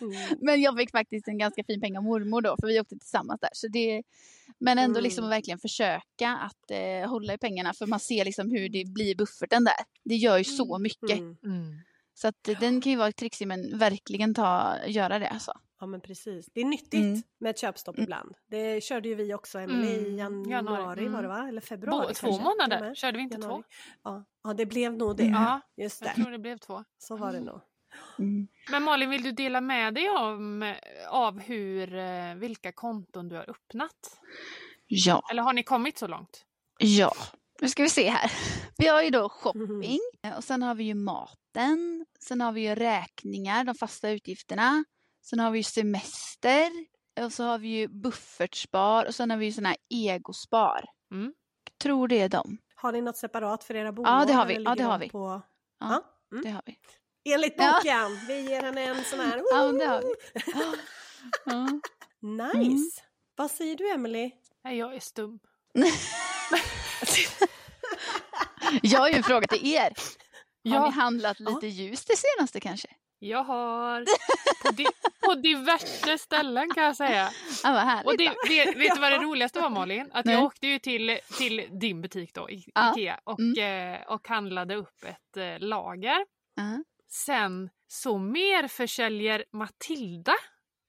[0.00, 0.38] Mm.
[0.40, 3.40] Men jag fick faktiskt en ganska fin peng av mormor då, för vi åkte tillsammans
[3.40, 3.50] där.
[3.52, 4.02] Så det,
[4.58, 5.32] men ändå liksom Mm.
[5.32, 9.06] att verkligen försöka att eh, hålla i pengarna, för man ser liksom hur det blir
[9.10, 9.74] i bufferten där.
[10.04, 11.18] Det gör ju så mycket.
[11.44, 11.78] Mm.
[12.14, 15.52] Så att den kan ju vara trixig, men verkligen ta, göra det alltså.
[15.80, 16.46] Ja men precis.
[16.54, 17.22] Det är nyttigt Mm.
[17.40, 18.04] med ett köpstopp Mm.
[18.04, 18.34] ibland.
[18.46, 21.48] Det körde ju vi också, Emelie, i Mm, januari, januari, var det va?
[21.48, 23.62] Eller februari Bo, två kanske, månader, körde vi inte Januari.
[23.62, 23.68] två?
[24.02, 24.24] Ja.
[24.44, 25.22] ja, det blev nog det.
[25.22, 25.34] Mm.
[25.42, 26.84] Ja, Just jag det, tror det blev två.
[26.98, 27.60] så var det nog.
[28.18, 28.48] Mm.
[28.70, 30.74] Men Malin, vill du dela med dig om,
[31.08, 34.20] av hur, eh, vilka konton du har öppnat?
[34.86, 36.44] Ja, Eller har ni kommit så långt?
[36.78, 37.12] ja.
[37.60, 38.32] Nu ska vi se här.
[38.78, 42.06] Vi har ju då shopping eh, och sen har vi ju maten.
[42.20, 44.84] Sen har vi ju räkningar, de fasta utgifterna.
[45.22, 46.70] Sen har vi ju semester.
[47.20, 50.84] Och så har vi ju buffertspar och sen har vi ju sån här egospar.
[51.12, 51.32] Mm.
[51.82, 52.58] Tror det är dem.
[52.74, 54.20] Har ni något separat för era bolag?
[54.20, 54.62] Ja, det har vi.
[54.62, 55.08] Ja, det har vi.
[55.08, 55.42] På...
[55.80, 56.02] Ja, Ja,
[56.32, 56.44] mm.
[56.44, 56.78] det har vi.
[57.34, 57.72] Enligt Ja.
[57.82, 58.26] boken.
[58.28, 59.42] Vi ger henne en sån här.
[59.52, 60.14] Ja, det har vi.
[61.44, 61.68] Ja.
[62.20, 62.58] Nice.
[62.58, 62.90] Mm.
[63.36, 64.30] Vad säger du Emily?
[64.64, 65.38] Nej, jag är stum.
[68.82, 69.80] Jag har ju en fråga till er.
[69.80, 70.84] Har Ja.
[70.86, 72.88] ni handlat lite ljus det senaste kanske?
[73.18, 74.04] Jag har
[74.64, 74.86] på, di
[75.24, 77.30] på diverse ställen kan jag säga.
[77.64, 78.06] Ja, vad härligt.
[78.06, 78.34] Och det, då.
[78.48, 80.10] vet, du vad det roligaste var Malin?
[80.12, 80.34] Att Nej.
[80.34, 82.92] jag åkte ju till, till din butik då, I- Ja.
[82.92, 86.26] Ikea, och, eh, och handlade upp ett eh, lager.
[86.54, 86.82] Ja.
[87.10, 90.34] Sen så merförsäljer Matilda.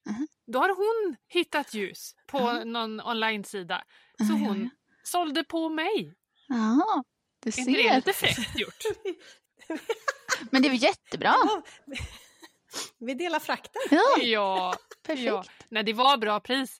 [0.09, 0.27] Mhm.
[0.47, 2.63] Då har hon hittat ljus på Ja.
[2.63, 3.83] någon online-sida.
[4.17, 4.69] Så Ja, ja, hon ja.
[5.03, 6.13] sålde på mig.
[6.47, 7.03] Ja,
[7.45, 7.95] du Är inte det ser.
[7.95, 8.83] lite fräckt gjort?
[10.51, 11.33] Men det är väl jättebra.
[11.43, 11.61] Ja,
[12.97, 13.81] Vi delar frakten.
[13.91, 14.75] Ja, Ja,
[15.07, 15.25] perfekt.
[15.25, 15.43] ja.
[15.69, 16.79] Nej, det var bra pris.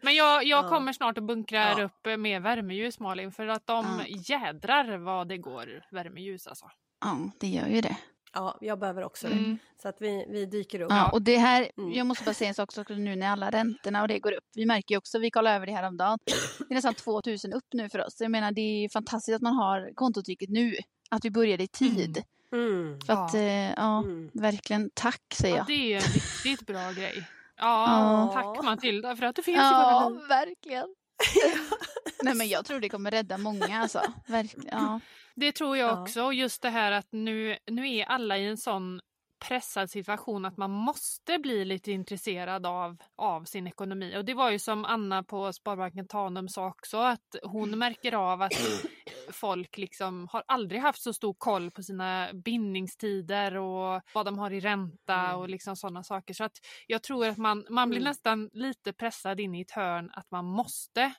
[0.00, 0.68] Men jag, jag Ja.
[0.68, 1.84] kommer snart att bunkra Ja.
[1.84, 4.16] upp mer värmeljus Malin för att de Ja.
[4.34, 6.70] jädrar vad det går värmeljus alltså.
[7.00, 7.96] Ja, det gör ju det.
[8.36, 9.32] Ja, jag behöver också det.
[9.32, 9.58] Mm.
[9.82, 10.90] Så att vi, vi dyker upp.
[10.90, 11.92] Ja, och det här, Mm.
[11.92, 14.44] jag måste bara säga en sak också nu när alla räntorna och det går upp.
[14.54, 16.18] Vi märker ju också, vi kollade över det här om dagen.
[16.58, 18.16] Det är nästan 2000 upp nu för oss.
[18.20, 20.74] Jag menar det är fantastiskt att man har kontotrycket nu.
[21.10, 22.22] Att vi började i tid.
[22.52, 23.00] Mm.
[23.06, 23.40] För att, Ja.
[23.40, 24.30] eh, ja, Mm.
[24.34, 25.66] verkligen tack säger Ja, jag.
[25.66, 26.02] det är en
[26.44, 27.24] riktigt bra grej.
[27.56, 28.30] Ja, Ja.
[28.34, 30.28] tack Matilda för att du finns i Ja, våra liv.
[30.28, 30.94] verkligen.
[32.22, 34.00] Nej men jag tror det kommer rädda många alltså.
[34.26, 34.68] Verkligen.
[34.78, 35.00] Ja.
[35.36, 36.02] Det tror jag Ja.
[36.02, 36.32] också.
[36.32, 39.00] Just det här att nu, nu är alla i en sån
[39.48, 44.16] pressad situation att man måste bli lite intresserad av, av sin ekonomi.
[44.16, 48.42] Och det var ju som Anna på Sparbanken Tanum sa också att hon märker av
[48.42, 48.52] att
[49.32, 54.50] folk liksom har aldrig haft så stor koll på sina bindningstider och vad de har
[54.50, 56.34] i ränta och liksom sådana saker.
[56.34, 58.10] Så att jag tror att man, man blir Mm.
[58.10, 61.12] nästan lite pressad in i ett hörn att man måste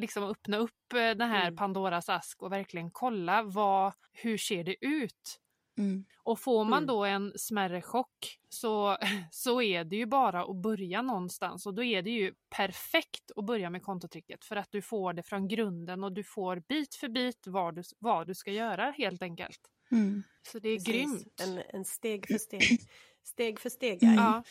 [0.00, 1.56] liksom öppna upp eh, den här Mm.
[1.56, 5.40] Pandoras ask och verkligen kolla vad, hur ser det ut?
[5.78, 6.04] Mm.
[6.22, 6.86] Och får man Mm.
[6.86, 8.96] då en smärre chock så,
[9.30, 13.44] så är det ju bara att börja någonstans och då är det ju perfekt att
[13.46, 17.08] börja med kontotricket för att du får det från grunden och du får bit för
[17.08, 19.60] bit vad du, vad du ska göra helt enkelt.
[19.90, 20.22] Mm.
[20.52, 20.86] Så det är Precis.
[20.94, 21.40] grymt.
[21.42, 22.80] En, en steg för steg.
[23.24, 24.00] Steg för steg.
[24.00, 24.16] guide.
[24.18, 24.42] Ja,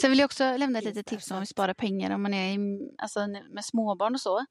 [0.00, 2.54] Sen vill jag också lämna ett litet tips om att- spara pengar om man är
[2.54, 2.58] i,
[2.98, 4.44] alltså, med småbarn och så.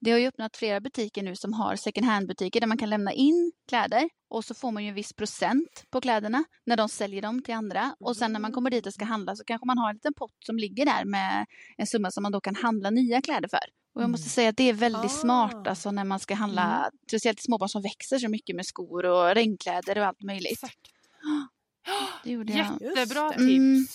[0.00, 3.12] Det har ju öppnat flera butiker nu som har second hand-butiker där man kan lämna
[3.12, 7.22] in kläder och så får man ju en viss procent på kläderna när de säljer
[7.22, 7.96] dem till andra.
[8.00, 10.14] Och sen när man kommer dit och ska handla så kanske man har en liten
[10.14, 11.46] pott som ligger där med
[11.76, 13.60] en summa som man då kan handla nya kläder för.
[13.94, 14.30] Och jag måste Mm.
[14.30, 15.08] säga att det är väldigt Ah.
[15.08, 19.34] smart alltså när man ska handla, speciellt småbarn som växer så mycket med skor och
[19.34, 20.52] regnkläder och allt möjligt.
[20.52, 20.80] exakt.
[22.24, 22.66] Det gjorde jag.
[22.96, 23.40] Jättebra Just tips.
[23.40, 23.86] Mm.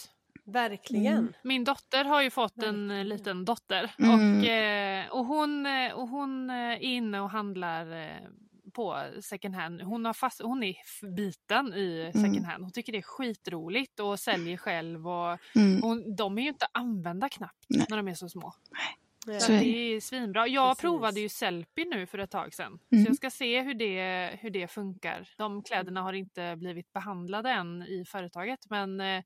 [0.52, 1.18] Verkligen.
[1.18, 1.34] Mm.
[1.44, 4.12] Min dotter har ju fått en eh, liten dotter Mm.
[4.40, 8.10] och, eh, och, hon, eh, och hon är inne och handlar
[8.74, 9.82] på second hand.
[9.82, 10.76] Hon, har fast, hon är
[11.16, 12.44] biten i second Mm.
[12.44, 12.64] hand.
[12.64, 15.08] Hon tycker det är skitroligt och säljer själv.
[15.08, 15.82] Och Mm.
[15.82, 17.86] hon, de är ju inte använda knappt Nej.
[17.90, 18.54] när de är så små.
[19.28, 19.40] Ja.
[19.40, 19.66] Så det.
[19.66, 20.48] är svinbra.
[20.48, 20.82] Jag Precis.
[20.82, 22.80] provade ju Sellpy nu för ett tag sedan.
[22.92, 23.04] Mm.
[23.06, 25.30] Så jag ska se hur det, hur det funkar.
[25.38, 29.24] De kläderna har inte blivit behandlade än i företaget men, eh,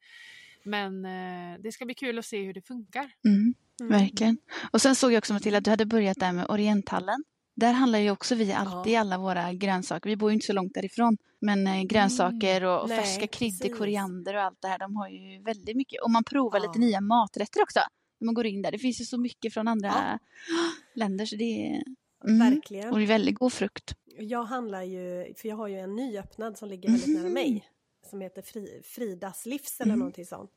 [0.63, 3.11] men eh, det ska bli kul att se hur det funkar.
[3.25, 3.53] Mm.
[3.81, 3.99] Mm.
[3.99, 4.37] Verkligen.
[4.71, 7.23] Och sen såg jag också Matilda att du hade börjat där med Orienthallen.
[7.55, 8.99] Där handlar ju också vi alltid Ja.
[8.99, 10.09] alla våra grönsaker.
[10.09, 11.17] Vi bor ju inte så långt därifrån.
[11.41, 14.79] Men eh, grönsaker och, och Nej, färska kryddor, koriander och allt det här.
[14.79, 16.01] De har ju väldigt mycket.
[16.01, 16.67] Och man provar Ja.
[16.67, 17.79] lite nya maträtter också.
[18.19, 18.71] När man går in där.
[18.71, 20.19] Det finns ju så mycket från andra Ja.
[20.95, 21.25] länder.
[21.25, 21.83] Så det är,
[22.29, 22.39] Mm.
[22.53, 22.89] Verkligen.
[22.91, 23.93] och det är väldigt god frukt.
[24.19, 27.65] Jag handlar ju, för jag har ju en nyöppnad som ligger väldigt nära mig.
[28.09, 29.99] Som heter Fri, Fridas livs eller Mm.
[29.99, 30.51] någonting sånt.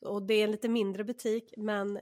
[0.00, 1.98] Och det är en lite mindre butik men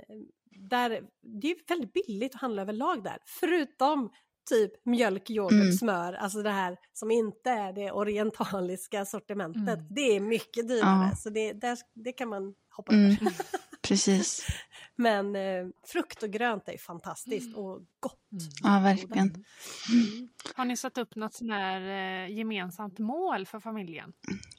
[0.68, 3.18] där, det är väldigt billigt att handla överlag där.
[3.26, 4.10] Förutom
[4.50, 5.72] typ mjölk, yoghurt, Mm.
[5.72, 9.78] smör, alltså det här som inte är det orientaliska sortimentet.
[9.78, 9.86] Mm.
[9.90, 11.16] Det är mycket dyrare Ja.
[11.16, 13.10] så det, där, det kan man hoppa Mm.
[13.10, 13.32] över.
[13.82, 14.46] Precis.
[14.96, 18.20] Men eh, frukt och grönt är fantastiskt och gott.
[18.62, 19.28] Ja, verkligen.
[19.28, 20.28] Mm.
[20.54, 21.80] Har ni satt upp något sån här
[22.26, 24.12] eh, gemensamt mål för familjen?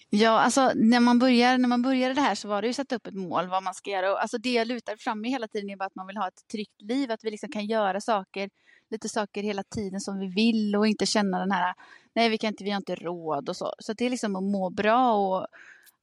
[0.09, 2.91] Ja, alltså när man, börjar, när man började det här så var det ju satt
[2.91, 4.11] upp ett mål vad man ska göra.
[4.11, 6.27] Och, alltså det jag lutar fram i hela tiden är bara att man vill ha
[6.27, 7.11] ett tryggt liv.
[7.11, 8.49] Att vi liksom kan göra saker,
[8.89, 11.73] lite saker hela tiden som vi vill och inte känna den här,
[12.15, 13.73] nej vi kan inte, vi har inte råd och så.
[13.79, 15.47] Så det är liksom att må bra och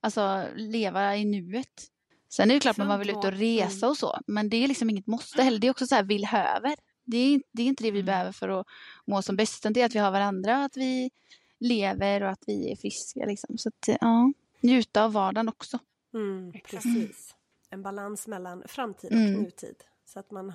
[0.01, 1.91] alltså leva i nuet.
[2.29, 4.69] Sen är det klart att man vill ut och resa och så, men det är
[4.69, 5.59] liksom inget måste heller.
[5.59, 6.75] Det är också så här vill höver.
[7.05, 8.07] Det är, det är inte det vi Mm.
[8.07, 8.67] behöver för att
[9.07, 11.11] må som bäst, utan det är att vi har varandra, att vi
[11.65, 13.25] lever och att vi är friska.
[13.27, 13.59] Liksom.
[13.59, 15.79] Så att, ja, njuta av vardagen också.
[16.15, 17.35] Mm, precis.
[17.71, 19.43] En balans mellan framtid och Mm.
[19.43, 19.77] nutid.
[20.05, 20.53] Så att man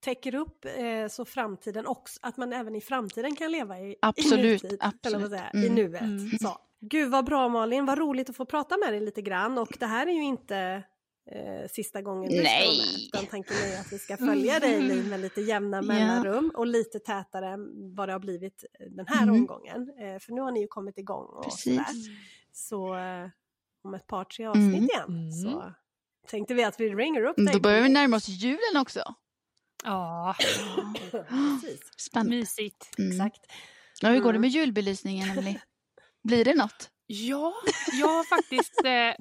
[0.00, 4.44] täcker upp eh, så framtiden också, att man även i framtiden kan leva i, Absolut,
[4.64, 4.78] i nutid.
[4.82, 5.06] absolut.
[5.06, 5.74] Eller vad säga, I Mm.
[5.74, 6.00] nuet.
[6.02, 6.38] Mm.
[6.38, 6.58] Så.
[6.80, 9.86] Gud vad bra Malin, vad roligt att få prata med dig lite grann och det
[9.86, 10.82] här är ju inte
[11.26, 12.66] eh, sista gången du ska vara med.
[12.68, 13.06] Nej.
[13.06, 15.82] Utan tanken är att vi ska följa dig Liv med lite jämna Ja.
[15.82, 18.64] mellanrum och lite tätare än vad det har blivit
[18.96, 19.34] den här Mm.
[19.34, 19.90] omgången.
[19.98, 21.74] Eh, för nu har ni ju kommit igång och Precis.
[21.74, 21.86] sådär.
[22.52, 23.28] Så eh,
[23.84, 24.84] om ett par tre avsnitt Mm.
[24.84, 25.32] igen Mm.
[25.32, 25.72] så
[26.28, 27.46] tänkte vi att vi ringer upp dig.
[27.52, 29.14] Då börjar vi närma oss julen också.
[29.84, 30.34] Ja,
[31.10, 32.36] Precis, Spännande.
[32.36, 32.98] mysigt.
[32.98, 33.10] Mm.
[33.12, 33.40] exakt.
[34.00, 34.40] Ja, hur går det Mm.
[34.40, 35.58] med julbelysningen, Emily?
[36.22, 36.90] Blir det något?
[37.12, 37.54] Ja,
[38.00, 38.84] jag har faktiskt...
[38.84, 39.14] Eh,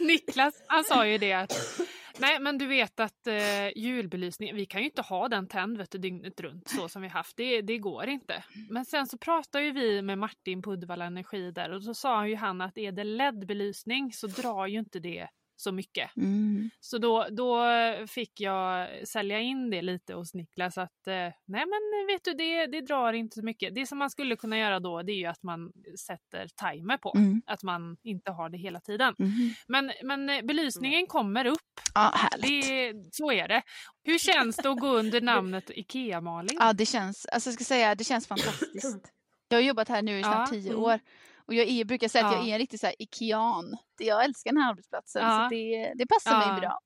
[0.06, 1.80] Niklas, han sa ju det att...
[2.18, 5.90] Nej, men du vet att eh, julbelysningen, vi kan ju inte ha den tänd vet
[5.90, 7.36] du, dygnet runt så som vi haft.
[7.36, 8.44] Det, det går inte.
[8.70, 12.28] Men sen så pratade ju vi med Martin på Uddevalla Energi där och så sa
[12.28, 16.16] ju han att är det LED-belysning så drar ju inte det så mycket.
[16.16, 16.70] Mm.
[16.80, 17.64] Så då, då
[18.06, 21.12] fick jag sälja in det lite hos Niklas att eh,
[21.46, 23.74] nej men vet du det, det drar inte så mycket.
[23.74, 25.72] Det som man skulle kunna göra då det är ju att man
[26.06, 27.12] sätter timer på.
[27.16, 27.42] Mm.
[27.46, 29.14] Att man inte har det hela tiden.
[29.18, 29.32] Mm.
[29.68, 31.60] Men, men eh, belysningen kommer upp.
[31.94, 32.66] Ja, härligt.
[32.66, 33.62] Det, så är det.
[34.04, 36.56] Hur känns det att gå under namnet IKEA-Malin?
[36.60, 39.12] Ja, det känns, alltså jag ska säga, det känns fantastiskt.
[39.48, 40.82] Jag har jobbat här nu i snart Ja, tio mm.
[40.82, 41.00] år.
[41.46, 42.38] Och jag är, brukar säga att Ja.
[42.38, 43.76] jag är en riktig så här Ikean.
[43.98, 45.48] Jag älskar den här arbetsplatsen Ja.
[45.50, 46.52] så det, det passar Ja.
[46.52, 46.78] mig bra.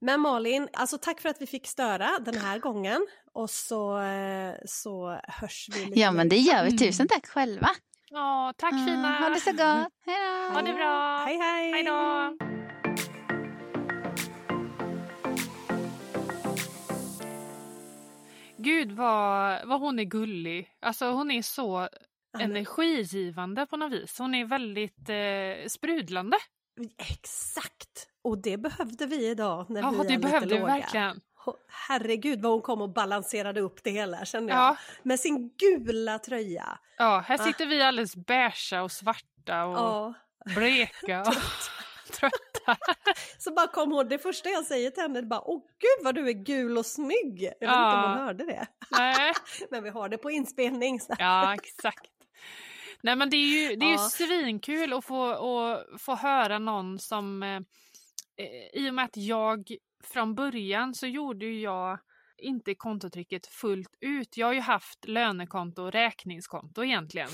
[0.00, 4.54] Men Malin, alltså tack för att vi fick störa den här gången och så, eh,
[4.66, 6.68] så hörs vi lite Ja men det gör vi.
[6.68, 6.78] Mm.
[6.78, 7.68] Tusen tack själva.
[8.10, 9.18] Ja, tack Mm, fina!
[9.18, 9.92] Ha det så gott.
[10.06, 10.16] Hej
[10.48, 10.54] då.
[10.54, 11.24] Ha det bra!
[11.26, 11.72] Hej hej!
[11.72, 12.36] Hej då!
[18.56, 20.68] Gud vad, vad hon är gullig.
[20.80, 21.88] Alltså hon är så
[22.38, 24.18] energigivande på något vis.
[24.18, 26.36] Hon är väldigt eh, sprudlande.
[26.98, 28.08] Exakt!
[28.22, 30.74] Och det behövde vi idag när Ja, vi är det lite behövde vi låga.
[30.74, 31.20] verkligen.
[31.88, 34.60] Herregud vad hon kom och balanserade upp det hela kände jag.
[34.60, 36.78] Ja, Med sin gula tröja.
[36.98, 37.44] ja, här Ah.
[37.44, 40.14] sitter vi alldeles beiga och svarta och Ja.
[40.54, 41.34] bleka och
[42.12, 42.76] trötta.
[43.38, 46.14] Så bara kom hon, det första jag säger till henne är bara åh gud vad
[46.14, 47.42] du är gul och snygg.
[47.42, 48.66] Jag vet inte om hon hörde det.
[48.90, 49.32] Nej.
[49.70, 51.00] Men vi har det på inspelning.
[51.00, 51.14] Så.
[51.18, 52.10] Ja, exakt.
[53.02, 53.98] Nej men det är ju, det är ju Ja.
[53.98, 57.42] svinkul att få, att få höra någon som...
[57.42, 57.56] Eh,
[58.36, 59.68] eh, I och med att jag
[60.04, 61.98] från början så gjorde jag
[62.38, 64.36] inte kontotrycket fullt ut.
[64.36, 67.28] Jag har ju haft lönekonto och räkningskonto egentligen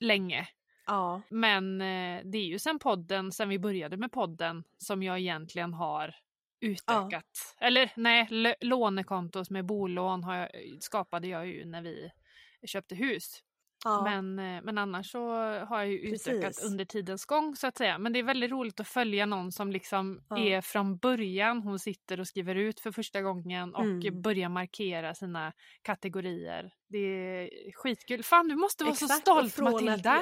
[0.00, 0.48] länge.
[0.86, 1.22] Ja.
[1.30, 5.74] Men eh, det är ju sen podden, sen vi började med podden, som jag egentligen
[5.74, 6.14] har
[6.60, 7.54] utökat.
[7.60, 8.28] Eller nej,
[8.60, 10.48] lånekontot med bolån har jag,
[10.80, 12.10] skapade jag ju när vi
[12.66, 13.42] köpte hus.
[13.84, 14.02] Ja.
[14.04, 15.28] Men, eh, men annars så
[15.64, 16.64] har jag ju utökat Precis.
[16.64, 17.98] under tidens gång så att säga.
[17.98, 20.38] Men det är väldigt roligt att följa någon som liksom Ja.
[20.38, 21.62] är från början.
[21.62, 24.22] Hon sitter och skriver ut för första gången och Mm.
[24.22, 26.72] börjar markera sina kategorier.
[26.94, 28.22] Det är skitkul.
[28.22, 30.12] Fan du måste vara så Exakt, stolt och från Matilda!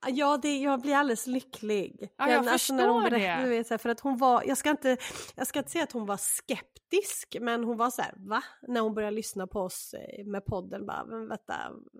[0.00, 2.08] Att, ja, det, jag blir alldeles lycklig.
[2.16, 3.48] Ja, jag när hon berättade, det.
[3.48, 4.96] vet, så för att hon var, jag ska, inte,
[5.36, 8.42] jag ska inte säga att hon var skeptisk, men hon var så här, va?
[8.68, 11.54] När hon började lyssna på oss eh, med podden, bara, men vänta,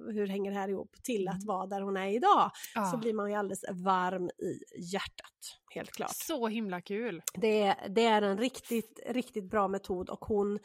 [0.08, 0.96] hur hänger det här ihop?
[1.02, 2.84] Till att vara där hon är idag, Mm.
[2.86, 2.90] Ja.
[2.90, 4.58] så blir man ju alldeles varm i
[4.92, 6.10] hjärtat, helt klart.
[6.14, 7.22] Så himla kul!
[7.34, 10.58] Det, det är en riktigt, riktigt bra metod och hon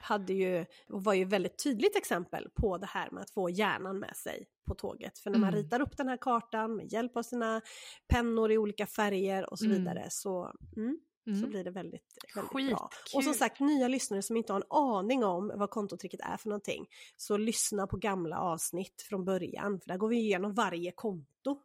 [0.00, 4.16] hade ju, var ju väldigt tydligt exempel på det här med att få hjärnan med
[4.16, 5.18] sig på tåget.
[5.18, 5.62] För när man Mm.
[5.62, 7.60] ritar upp den här kartan med hjälp av sina
[8.08, 9.78] pennor i olika färger och så Mm.
[9.78, 11.50] vidare så, mm, så Mm.
[11.50, 12.90] blir det väldigt, väldigt bra.
[12.92, 13.18] Skitkul.
[13.18, 16.48] Och som sagt, nya lyssnare som inte har en aning om vad kontotricket är för
[16.48, 21.58] någonting, så lyssna på gamla avsnitt från början, för där går vi igenom varje konto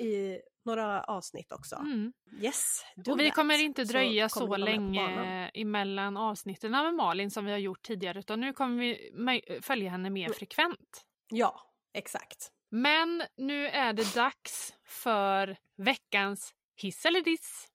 [0.00, 1.76] i några avsnitt också.
[1.76, 2.12] Mm.
[2.40, 3.34] Yes, Och vi that.
[3.34, 4.60] kommer inte Så dröja så, banan.
[4.60, 9.90] länge emellan avsnitten med Malin som vi har gjort tidigare utan nu kommer vi följa
[9.90, 10.34] henne mer Mm.
[10.34, 11.04] frekvent.
[11.30, 11.60] Ja,
[11.92, 12.50] exakt.
[12.70, 17.66] Men nu är det dags för veckans hiss eller diss.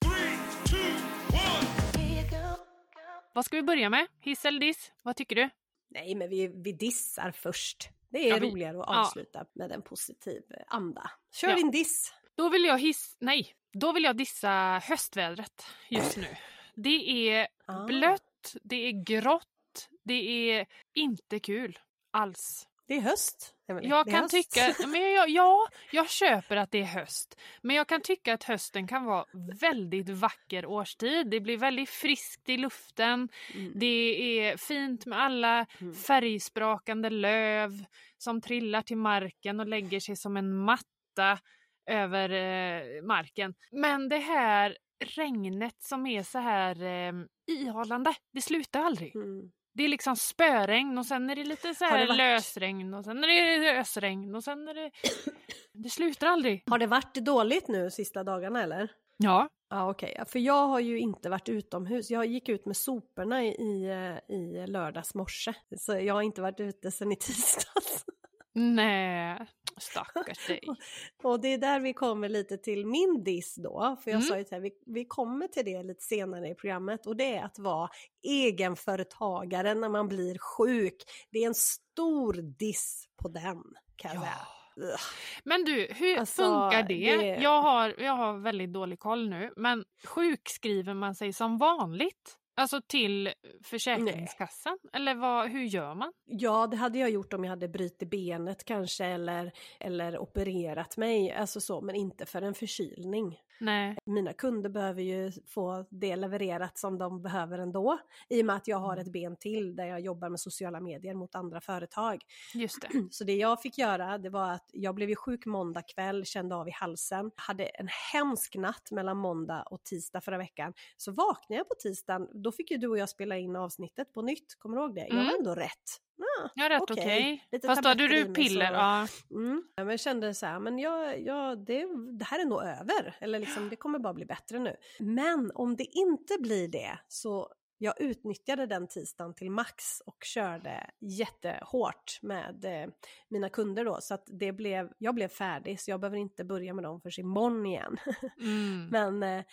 [3.34, 4.08] Vad ska vi börja med?
[4.20, 4.92] Hiss eller diss?
[5.04, 5.50] Vad tycker du?
[5.90, 7.90] Nej, men vi, vi dissar först.
[8.10, 9.02] Det är Ja, vi- roligare att ja.
[9.02, 11.12] avsluta med en positiv anda.
[11.32, 11.56] Kör Ja.
[11.56, 12.14] din diss!
[12.36, 13.18] Då vill jag hiss...
[13.20, 16.28] Nej, då vill jag dissa höstvädret just nu.
[16.76, 17.86] Det är Ah.
[17.86, 21.80] blött, det är grått, det är inte kul
[22.12, 22.68] alls.
[22.88, 23.56] Det är höst.
[23.84, 24.32] Jag kan höst.
[24.32, 27.40] tycka, men jag, ja, jag köper att det är höst.
[27.62, 29.26] Men jag kan tycka att hösten kan vara
[29.62, 31.28] väldigt vacker årstid.
[31.30, 33.30] Det blir väldigt friskt i luften.
[33.56, 33.72] Mm.
[33.76, 35.94] Det är fint med alla Mm.
[35.96, 37.86] färgsprakande löv
[38.18, 41.40] som trillar till marken och lägger sig som en matta
[41.86, 43.54] över eh, marken.
[43.72, 44.78] Men det här
[45.16, 47.14] regnet som är så här eh,
[47.48, 49.16] ihållande, det slutar aldrig.
[49.16, 49.52] Mm.
[49.80, 53.28] Det är liksom spöregn och sen är det lite så här lösregn och sen är
[53.28, 54.92] det ösregn och sen är det...
[55.74, 56.64] Det slutar aldrig.
[56.66, 58.92] Har det varit dåligt nu sista dagarna eller?
[59.18, 59.50] Ja.
[59.70, 62.12] Ja okej, Ja, för jag har ju inte varit utomhus.
[62.12, 65.54] Jag gick ut med soporna i, i, eh, i lördags morse.
[65.78, 68.06] Så jag har inte varit ute sedan i tisdags.
[68.54, 69.48] Nej,
[69.80, 70.62] stackars dig.
[71.24, 73.98] Och det är där vi kommer lite till min diss då.
[74.04, 74.28] För jag Mm.
[74.28, 77.06] sa ju att vi, vi kommer till det lite senare i programmet.
[77.08, 77.90] Och det är att vara
[78.24, 80.96] egenföretagare när man blir sjuk.
[81.32, 83.64] Det är en stor diss på den
[83.96, 84.22] kan jag Ja.
[84.22, 84.98] säga.
[85.44, 87.18] Men du, hur Alltså, funkar det?
[87.18, 92.38] det- Jag, har, jag har väldigt dålig koll nu, men sjukskriver man sig som vanligt?
[92.60, 93.34] Alltså till
[93.64, 94.78] Försäkringskassan?
[94.94, 96.14] Eller vad, hur gör man?
[96.26, 101.32] Ja, det hade jag gjort om jag hade brutit benet kanske eller, eller opererat mig,
[101.32, 103.38] alltså så, men inte för en förkylning.
[103.60, 103.98] Nej.
[104.06, 108.00] Mina kunder behöver ju få det levererat som de behöver ändå,
[108.30, 109.06] i och med att jag har Mm.
[109.06, 112.24] ett ben till där jag jobbar med sociala medier mot andra företag.
[112.54, 112.88] Just det.
[113.12, 116.56] Så det jag fick göra, det var att jag blev ju sjuk måndag kväll, kände
[116.56, 120.74] av i halsen, hade en hemsk natt mellan måndag och tisdag förra veckan.
[120.98, 124.22] Så vaknade jag på tisdagen, då fick ju du och jag spela in avsnittet på
[124.22, 125.08] nytt, kommer du ihåg det?
[125.08, 125.36] Jag var Mm.
[125.40, 126.02] ändå rätt.
[126.20, 127.48] Ja, Ja, rätt Okej, okej.
[127.52, 128.72] lite Fast då hade du piller.
[128.74, 129.08] Ja.
[129.32, 129.64] Mm.
[129.78, 131.86] Men jag kände så här, men jag, jag, det,
[132.20, 133.16] det här är nog över.
[133.20, 134.76] Eller liksom, det kommer bara bli bättre nu.
[135.00, 140.90] Men om det inte blir det så jag utnyttjade den tisdagen till max och körde
[141.00, 142.90] jättehårt med eh,
[143.30, 143.98] mina kunder då.
[144.02, 147.26] Så att det blev, jag blev färdig så jag behöver inte börja med dem förrän
[147.26, 147.98] imorgon igen.
[148.40, 148.88] Mm.
[148.88, 149.46] Men, eh,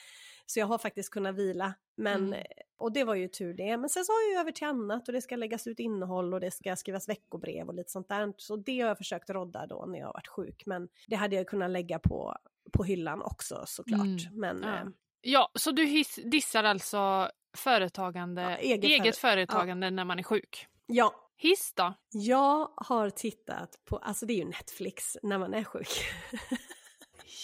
[0.47, 1.75] så jag har faktiskt kunnat vila.
[1.97, 2.43] Men, Mm.
[2.79, 3.77] Och det var ju tur det.
[3.77, 6.35] Men sen så har jag ju över till annat och det ska läggas ut innehåll
[6.35, 8.33] och det ska skrivas veckobrev och lite sånt där.
[8.37, 10.63] Så det har jag försökt rodda då när jag har varit sjuk.
[10.67, 12.37] Men det hade jag kunnat lägga på,
[12.73, 14.01] på hyllan också såklart.
[14.01, 14.41] Mm.
[14.41, 14.75] Men Ja.
[14.77, 14.87] eh,
[15.21, 20.23] Ja, så du hiss, dissar alltså företagande, Ja, eget, eget före- företagande när man är
[20.23, 20.67] sjuk?
[20.87, 21.95] ja, Hiss då?
[22.11, 25.89] jag har tittat på, alltså det är ju Netflix när man är sjuk.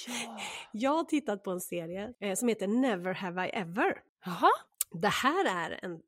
[0.07, 0.39] Ja.
[0.73, 4.03] jag har tittat på en serie eh, som heter Never Have I Ever.
[4.25, 4.51] Jaha?
[4.95, 6.01] Det här är en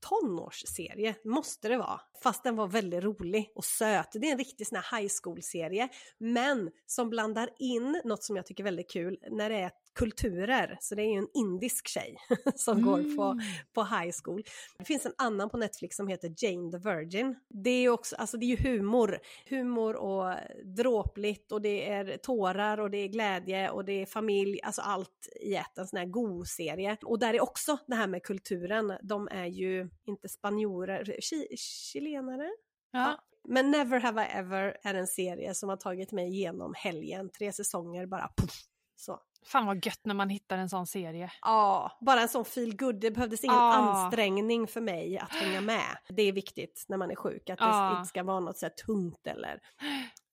[0.00, 2.00] tonårsserie, måste det vara.
[2.22, 4.08] Fast den var väldigt rolig och söt.
[4.12, 5.88] Det är en riktig sån här high school-serie.
[6.18, 10.76] Men som blandar in något som jag tycker är väldigt kul när det är kulturer.
[10.80, 12.16] Så det är ju en indisk tjej
[12.54, 13.38] som går på, Mm.
[13.72, 14.44] på high school.
[14.78, 17.36] Det finns en annan på Netflix som heter Jane the Virgin.
[17.48, 19.18] Det är ju också, alltså det är ju humor.
[19.48, 20.34] Humor och
[20.76, 25.28] dråpligt och det är tårar och det är glädje och det är familj, alltså allt
[25.40, 26.96] i ett, en sån här god serie.
[27.04, 32.50] Och där är också det här med kulturen, de är ju inte spanjorer, chi- chilenare?
[32.90, 33.20] Ja.
[33.48, 37.52] Men Never Have I Ever är en serie som har tagit mig igenom helgen, tre
[37.52, 38.62] säsonger bara puff,
[38.96, 39.20] så.
[39.46, 41.32] Fan vad gött när man hittar en sån serie.
[41.42, 43.00] Ja, bara en sån feel good.
[43.00, 43.74] Det behövdes ingen Ja.
[43.74, 45.96] ansträngning för mig att hänga med.
[46.08, 47.96] Det är viktigt när man är sjuk, att det Ja.
[47.98, 49.60] inte ska vara något så tungt eller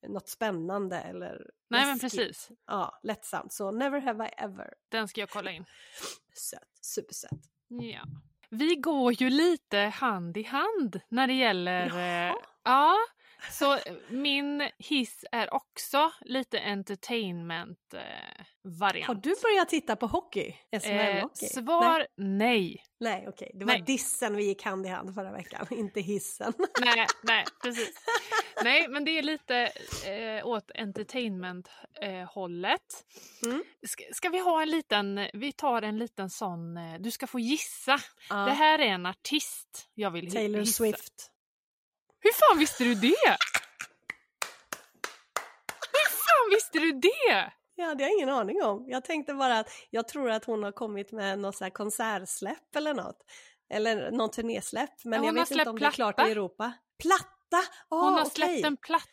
[0.07, 2.49] något spännande eller Nej men precis.
[2.67, 3.53] Ja, lättsamt.
[3.53, 4.73] Så Never Have I Ever.
[4.89, 5.65] Den ska jag kolla in.
[6.35, 7.31] Söt, supersöt.
[7.67, 8.01] Ja.
[8.49, 11.85] Vi går ju lite hand i hand när det gäller...
[12.29, 12.95] Eh, ja,
[13.51, 13.79] så
[14.09, 19.07] min hiss är också lite entertainment-variant.
[19.07, 20.53] Har du börjat titta på hockey?
[20.71, 21.45] eh, SHL-hockey?
[21.53, 22.83] Svar nej.
[22.99, 23.51] Nej, okej.
[23.53, 23.81] Det var Nej.
[23.81, 26.53] dissen vi gick hand i hand förra veckan, inte hissen.
[26.81, 27.93] Nej, nej, precis.
[28.63, 29.71] Nej, men det är lite
[30.07, 33.05] eh, åt entertainment-hållet.
[33.45, 33.63] Mm.
[33.87, 37.39] Ska, ska vi ha en liten, vi tar en liten sån, eh, du ska få
[37.39, 37.99] gissa.
[38.29, 38.35] Ja.
[38.35, 40.83] Det här är en artist jag vill Taylor gissa.
[40.83, 41.29] Swift.
[42.23, 43.37] Hur fan visste du det?
[45.91, 47.09] Hur fan visste du det?
[47.75, 48.85] Ja, det hade jag ingen aning om.
[48.87, 52.75] Jag tänkte bara att jag tror att hon har kommit med något så här konsertsläpp
[52.75, 53.17] eller något.
[53.73, 56.29] Eller någon turnésläpp, men Ja, jag vet inte om det är klart platta.
[56.29, 56.73] i Europa.
[57.01, 57.67] Platta!
[57.89, 59.09] Ah, Hon har släppt en platta.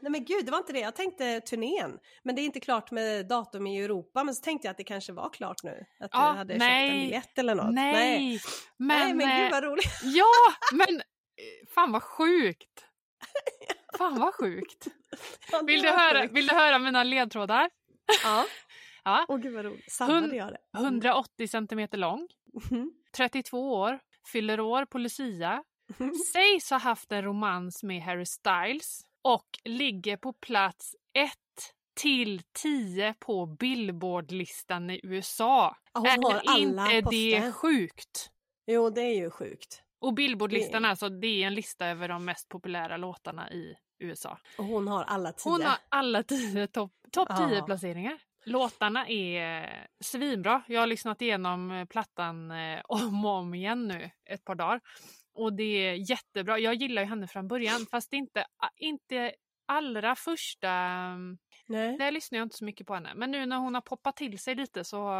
[0.00, 0.80] Nej men gud, det var inte det.
[0.80, 1.98] Jag tänkte turnén.
[2.22, 4.24] Men det är inte klart med datum i Europa.
[4.24, 5.84] Men så tänkte jag att det kanske var klart nu.
[6.00, 6.88] Att Ja, du hade nej.
[6.88, 7.74] köpt en biljett eller något.
[7.74, 8.40] Nej, Nej,
[8.76, 8.98] men...
[8.98, 9.92] nej men eh, gud vad roligt.
[10.02, 10.26] Ja,
[10.72, 11.02] men eh,
[11.74, 12.86] fan vad sjukt.
[13.98, 14.86] Fan vad sjukt.
[15.50, 17.70] Det Vill du, höra, vill du höra mina ledtrådar?
[18.24, 18.46] Ja.
[19.06, 19.26] Ja.
[19.28, 19.98] Åh gud vad roligt.
[20.00, 20.78] Hund- jag det?
[20.78, 22.28] 180 centimeter lång,
[22.70, 22.92] Mhm.
[23.16, 23.98] 32 år,
[24.32, 25.64] fyller år på Lucia,
[25.98, 26.14] Mhm.
[26.14, 31.30] sägs ha haft en romans med Harry Styles, och ligger på plats 1
[32.00, 35.76] till 10 på Billboardlistan i USA.
[35.92, 37.02] Hon är inte det
[37.40, 37.52] poster.
[37.52, 38.30] sjukt?
[38.66, 39.82] Jo, det är ju sjukt.
[40.04, 44.38] Och Billboardlistan Det- alltså, det är en lista över de mest populära låtarna i USA.
[44.58, 45.50] Och hon har alla tio.
[45.52, 47.48] Hon har alla tio topp top Ja.
[47.48, 48.18] 10 placeringar.
[48.46, 50.62] Låtarna är svinbra.
[50.68, 54.80] Jag har lyssnat igenom eh, plattan eh, om och om igen nu ett par dagar.
[55.34, 56.58] Och det är jättebra.
[56.58, 58.46] Jag gillar ju henne från början fast inte,
[58.76, 59.32] inte
[59.66, 60.68] allra första...
[61.66, 61.96] Nej.
[61.98, 63.12] Där lyssnar jag inte så mycket på henne.
[63.14, 65.12] Men nu när hon har poppat till sig lite så,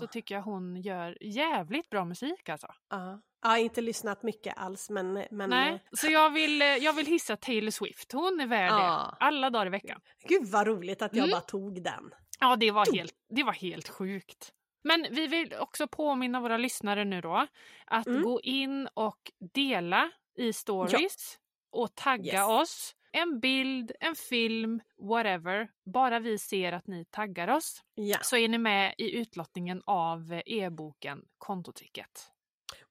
[0.00, 2.66] så tycker jag hon gör jävligt bra musik alltså.
[2.90, 3.20] Ja.
[3.44, 5.24] Ja, inte lyssnat mycket alls men...
[5.30, 8.12] men Nej, så jag vill, eh, jag vill hissa Taylor Swift.
[8.12, 9.16] Hon är värd Ja.
[9.20, 9.24] det.
[9.24, 10.00] Alla dagar i veckan.
[10.28, 11.30] Gud vad roligt att jag Mm.
[11.30, 12.10] bara tog den.
[12.40, 14.52] Ja, det var helt, det var helt sjukt.
[14.84, 17.46] Men vi vill också påminna våra lyssnare nu då
[17.86, 18.22] att Mm.
[18.22, 21.38] gå in och dela i stories
[21.72, 22.48] och tagga Yes.
[22.48, 22.94] oss.
[23.12, 25.68] En bild, en film, whatever.
[25.92, 28.18] Bara vi ser att ni taggar oss Ja.
[28.22, 32.30] så är ni med i utlottningen av eh, e-boken Kontotricket.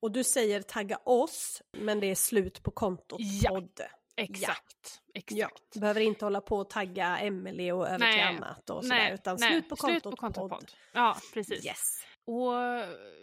[0.03, 3.49] Och du säger tagga oss men det är slut på kontot Ja.
[3.49, 3.79] podd.
[4.15, 5.01] Exakt.
[5.13, 5.19] Ja.
[5.19, 5.63] Exakt.
[5.73, 8.21] Du behöver inte hålla på och tagga Emily och över till Nej.
[8.21, 10.59] annat och sådär, Nej, utan nej, slut på kontot, slut på kontot podd.
[10.59, 10.71] podd.
[10.93, 11.65] Ja, precis.
[11.65, 12.03] Yes.
[12.25, 12.53] Och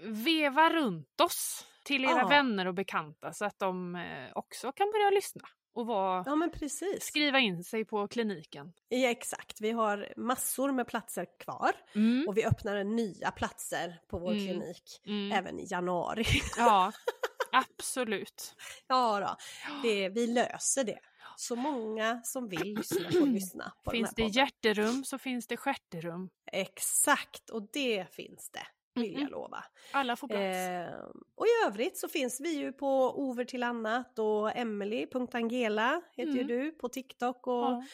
[0.03, 2.28] veva runt oss till era Ja.
[2.28, 5.43] vänner och bekanta så att de eh, också kan börja lyssna
[5.73, 7.05] och vara, Ja men precis.
[7.05, 8.73] skriva in sig på kliniken.
[8.89, 12.29] Ja, exakt, vi har massor med platser kvar Mm.
[12.29, 14.45] och vi öppnar nya platser på vår Mm.
[14.47, 15.33] klinik Mm.
[15.33, 16.25] även i januari.
[16.57, 16.93] Ja,
[17.53, 18.55] absolut.
[18.87, 19.37] ja då,
[19.83, 20.99] det, vi löser det.
[21.37, 26.31] Så många som vill lyssna får lyssna på Finns det hjärterum så finns det stjärterum.
[26.53, 28.66] Exakt, och det finns det.
[29.03, 29.64] Vill jag lova.
[29.92, 30.40] Alla får plats.
[30.40, 36.32] Eh, och i övrigt så finns vi ju på Over till annat och Emily.angela heter
[36.32, 36.46] ju Mm.
[36.46, 37.84] du på TikTok och Ja.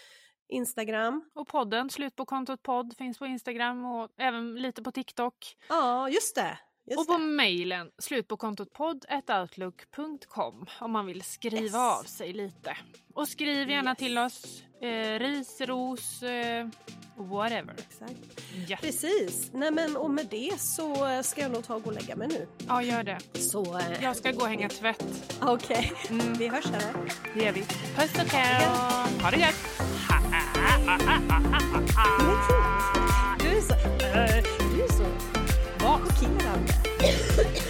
[0.48, 1.30] Instagram.
[1.34, 5.56] Och podden, Slut på kontot podd, finns på Instagram och även lite på TikTok.
[5.68, 6.58] Ja, just det.
[6.86, 7.18] Just och på det.
[7.24, 11.74] mejlen slutpåkontotpodd.outlook.com om man vill skriva Yes.
[11.74, 12.76] av sig lite.
[13.14, 13.98] Och skriv gärna Yes.
[13.98, 16.68] till oss eh, ris, ros, eh,
[17.16, 17.74] whatever.
[17.78, 18.40] Exakt.
[18.68, 18.76] Ja.
[18.80, 19.50] Precis.
[19.52, 22.28] Nej men och med det så ska jag nog ta och gå och lägga mig
[22.28, 22.48] nu.
[22.68, 23.18] ja, gör det.
[23.34, 23.78] Så...
[23.78, 25.36] eh, Jag ska gå och hänga tvätt.
[25.42, 26.92] Okej, Mm, vi hörs här.
[27.34, 27.62] det gör vi.
[27.96, 29.20] Puss och kram!
[29.22, 29.80] Ha det gött!
[32.18, 32.28] Du är
[36.18, 36.24] så...
[36.24, 37.42] Du är så...
[37.42, 37.46] Vad?
[37.46, 37.65] chockerande.